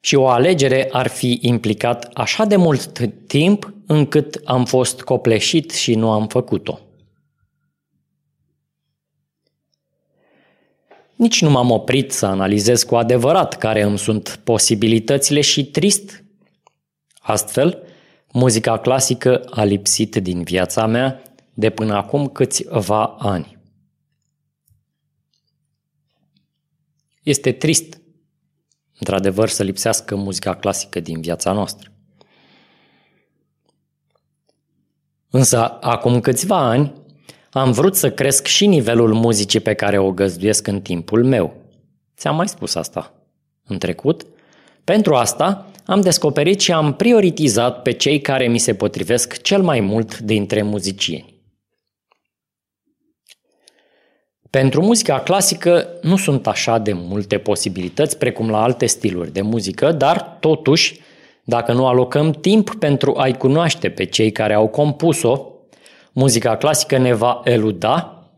[0.00, 2.92] și o alegere ar fi implicat așa de mult
[3.26, 6.80] timp încât am fost copleșit și nu am făcut-o.
[11.14, 16.24] Nici nu m-am oprit să analizez cu adevărat care îmi sunt posibilitățile și trist.
[17.18, 17.82] Astfel,
[18.32, 21.22] muzica clasică a lipsit din viața mea
[21.54, 23.58] de până acum câțiva ani.
[27.22, 27.97] Este trist,
[28.98, 31.92] într-adevăr, să lipsească muzica clasică din viața noastră.
[35.30, 36.92] Însă, acum câțiva ani,
[37.50, 41.54] am vrut să cresc și nivelul muzicii pe care o găzduiesc în timpul meu.
[42.16, 43.14] Ți-am mai spus asta
[43.66, 44.26] în trecut.
[44.84, 49.80] Pentru asta am descoperit și am prioritizat pe cei care mi se potrivesc cel mai
[49.80, 51.37] mult dintre muzicieni.
[54.50, 59.92] Pentru muzica clasică nu sunt așa de multe posibilități precum la alte stiluri de muzică,
[59.92, 61.00] dar totuși,
[61.44, 65.46] dacă nu alocăm timp pentru a-i cunoaște pe cei care au compus-o,
[66.12, 68.28] muzica clasică ne va eluda,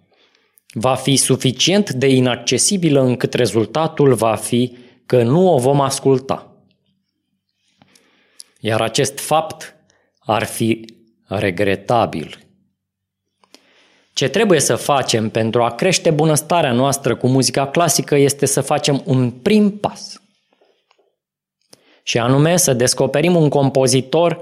[0.73, 6.55] va fi suficient de inaccesibilă încât rezultatul va fi că nu o vom asculta.
[8.61, 9.75] Iar acest fapt
[10.19, 10.85] ar fi
[11.27, 12.50] regretabil.
[14.13, 19.03] Ce trebuie să facem pentru a crește bunăstarea noastră cu muzica clasică este să facem
[19.05, 20.23] un prim pas.
[22.03, 24.41] Și anume să descoperim un compozitor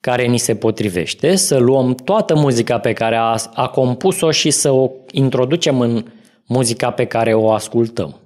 [0.00, 4.70] care ni se potrivește, să luăm toată muzica pe care a, a compus-o și să
[4.70, 6.12] o introducem în
[6.46, 8.20] muzica pe care o ascultăm.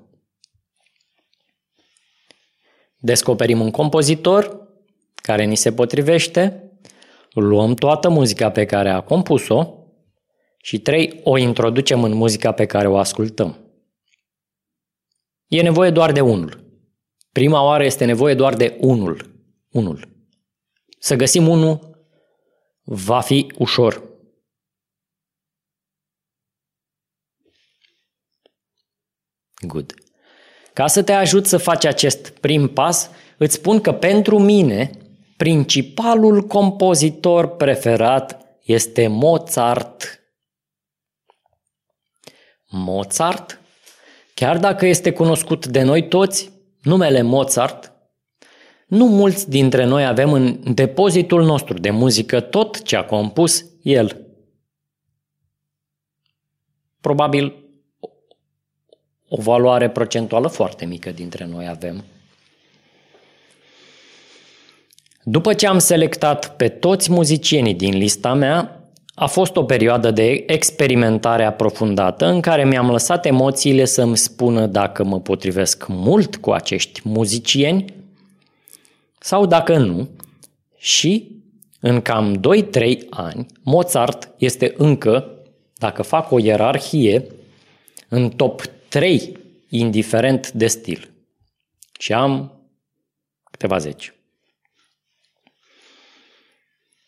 [2.96, 4.68] Descoperim un compozitor
[5.14, 6.72] care ni se potrivește,
[7.32, 9.77] luăm toată muzica pe care a compus-o
[10.68, 13.56] și trei, o introducem în muzica pe care o ascultăm.
[15.46, 16.64] E nevoie doar de unul.
[17.32, 19.40] Prima oară este nevoie doar de unul.
[19.70, 20.08] Unul.
[20.98, 22.04] Să găsim unul
[22.82, 24.02] va fi ușor.
[29.66, 29.94] Good.
[30.72, 34.90] Ca să te ajut să faci acest prim pas, îți spun că pentru mine
[35.36, 40.17] principalul compozitor preferat este Mozart.
[42.68, 43.60] Mozart?
[44.34, 46.50] Chiar dacă este cunoscut de noi toți,
[46.82, 47.92] numele Mozart
[48.86, 54.26] nu mulți dintre noi avem în depozitul nostru de muzică tot ce a compus el.
[57.00, 57.64] Probabil
[59.28, 62.04] o valoare procentuală foarte mică dintre noi avem.
[65.22, 68.77] După ce am selectat pe toți muzicienii din lista mea,
[69.18, 75.04] a fost o perioadă de experimentare aprofundată în care mi-am lăsat emoțiile să-mi spună dacă
[75.04, 77.84] mă potrivesc mult cu acești muzicieni
[79.18, 80.08] sau dacă nu,
[80.76, 81.36] și
[81.80, 82.40] în cam
[82.80, 85.32] 2-3 ani, Mozart este încă,
[85.74, 87.26] dacă fac o ierarhie,
[88.08, 89.36] în top 3,
[89.68, 91.10] indiferent de stil.
[91.98, 92.52] Și am
[93.50, 94.12] câteva zeci.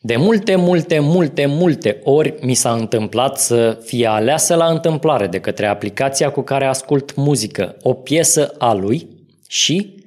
[0.02, 5.40] De multe, multe, multe, multe ori mi s-a întâmplat să fie aleasă la întâmplare de
[5.40, 9.08] către aplicația cu care ascult muzică o piesă a lui
[9.48, 9.98] și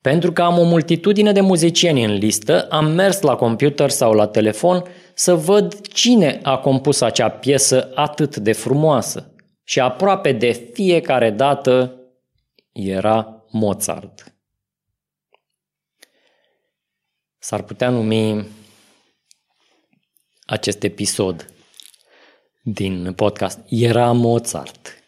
[0.00, 4.26] pentru că am o multitudine de muzicieni în listă, am mers la computer sau la
[4.26, 4.82] telefon
[5.14, 9.34] să văd cine a compus acea piesă atât de frumoasă.
[9.64, 12.00] Și aproape de fiecare dată
[12.72, 14.34] era Mozart.
[17.38, 18.46] S-ar putea numi
[20.44, 21.46] acest episod
[22.62, 25.02] din podcast Era Mozart.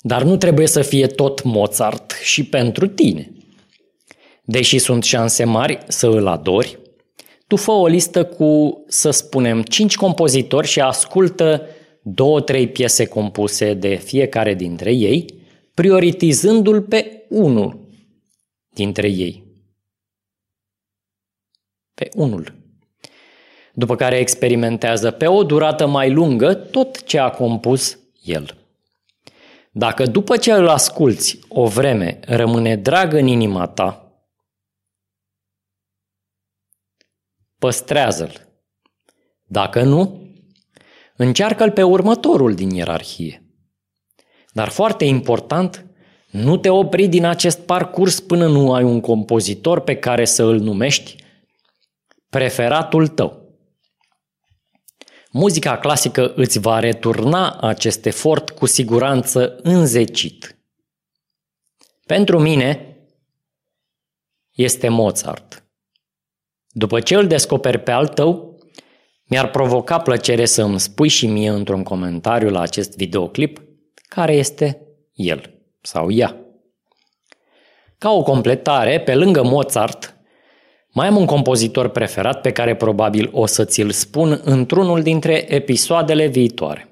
[0.00, 3.32] Dar nu trebuie să fie tot Mozart și pentru tine.
[4.42, 6.78] Deși sunt șanse mari să îl adori,
[7.46, 11.66] tu fă o listă cu, să spunem, cinci compozitori și ascultă
[12.02, 15.24] două, trei piese compuse de fiecare dintre ei,
[15.74, 17.88] prioritizându-l pe unul
[18.74, 19.47] dintre ei.
[21.98, 22.54] Pe unul.
[23.72, 28.56] După care experimentează pe o durată mai lungă tot ce a compus el.
[29.70, 34.12] Dacă după ce îl asculți o vreme rămâne drag în inima ta,
[37.58, 38.48] păstrează-l.
[39.44, 40.28] Dacă nu,
[41.16, 43.42] încearcă-l pe următorul din ierarhie.
[44.52, 45.86] Dar foarte important,
[46.30, 50.58] nu te opri din acest parcurs până nu ai un compozitor pe care să îl
[50.60, 51.26] numești
[52.30, 53.46] preferatul tău.
[55.30, 60.58] Muzica clasică îți va returna acest efort cu siguranță înzecit.
[62.06, 62.96] Pentru mine
[64.54, 65.64] este Mozart.
[66.68, 68.58] După ce îl descoperi pe al tău,
[69.24, 73.62] mi-ar provoca plăcere să îmi spui și mie într-un comentariu la acest videoclip
[74.08, 76.36] care este el sau ea.
[77.98, 80.17] Ca o completare, pe lângă Mozart,
[80.92, 86.26] mai am un compozitor preferat pe care probabil o să ți-l spun într-unul dintre episoadele
[86.26, 86.88] viitoare.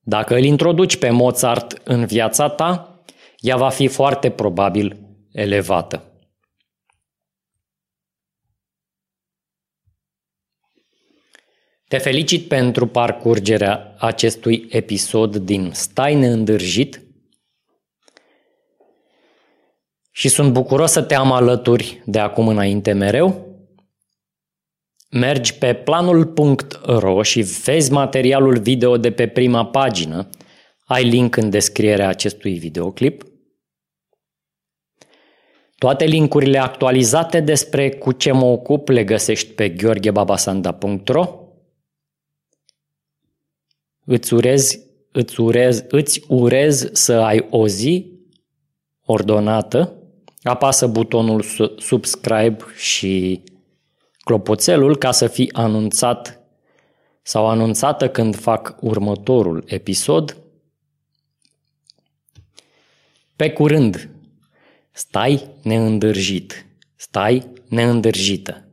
[0.00, 3.02] Dacă îl introduci pe Mozart în viața ta,
[3.38, 4.96] ea va fi foarte probabil
[5.32, 6.06] elevată.
[11.88, 17.01] Te felicit pentru parcurgerea acestui episod din Stai neîndârjit
[20.12, 23.50] și sunt bucuros să te am alături de acum înainte mereu.
[25.10, 30.28] Mergi pe planul.ro și vezi materialul video de pe prima pagină.
[30.84, 33.24] Ai link în descrierea acestui videoclip.
[35.78, 41.42] Toate linkurile actualizate despre cu ce mă ocup le găsești pe gheorghebabasanda.ro
[44.04, 44.78] Îți urez,
[45.12, 48.12] îți urez, îți urez să ai o zi
[49.04, 50.01] ordonată.
[50.42, 51.42] Apasă butonul
[51.78, 53.42] subscribe și
[54.24, 56.40] clopoțelul ca să fii anunțat
[57.22, 60.36] sau anunțată când fac următorul episod.
[63.36, 64.10] Pe curând,
[64.90, 66.66] stai neîndârjit,
[66.96, 68.66] stai neîndârjită.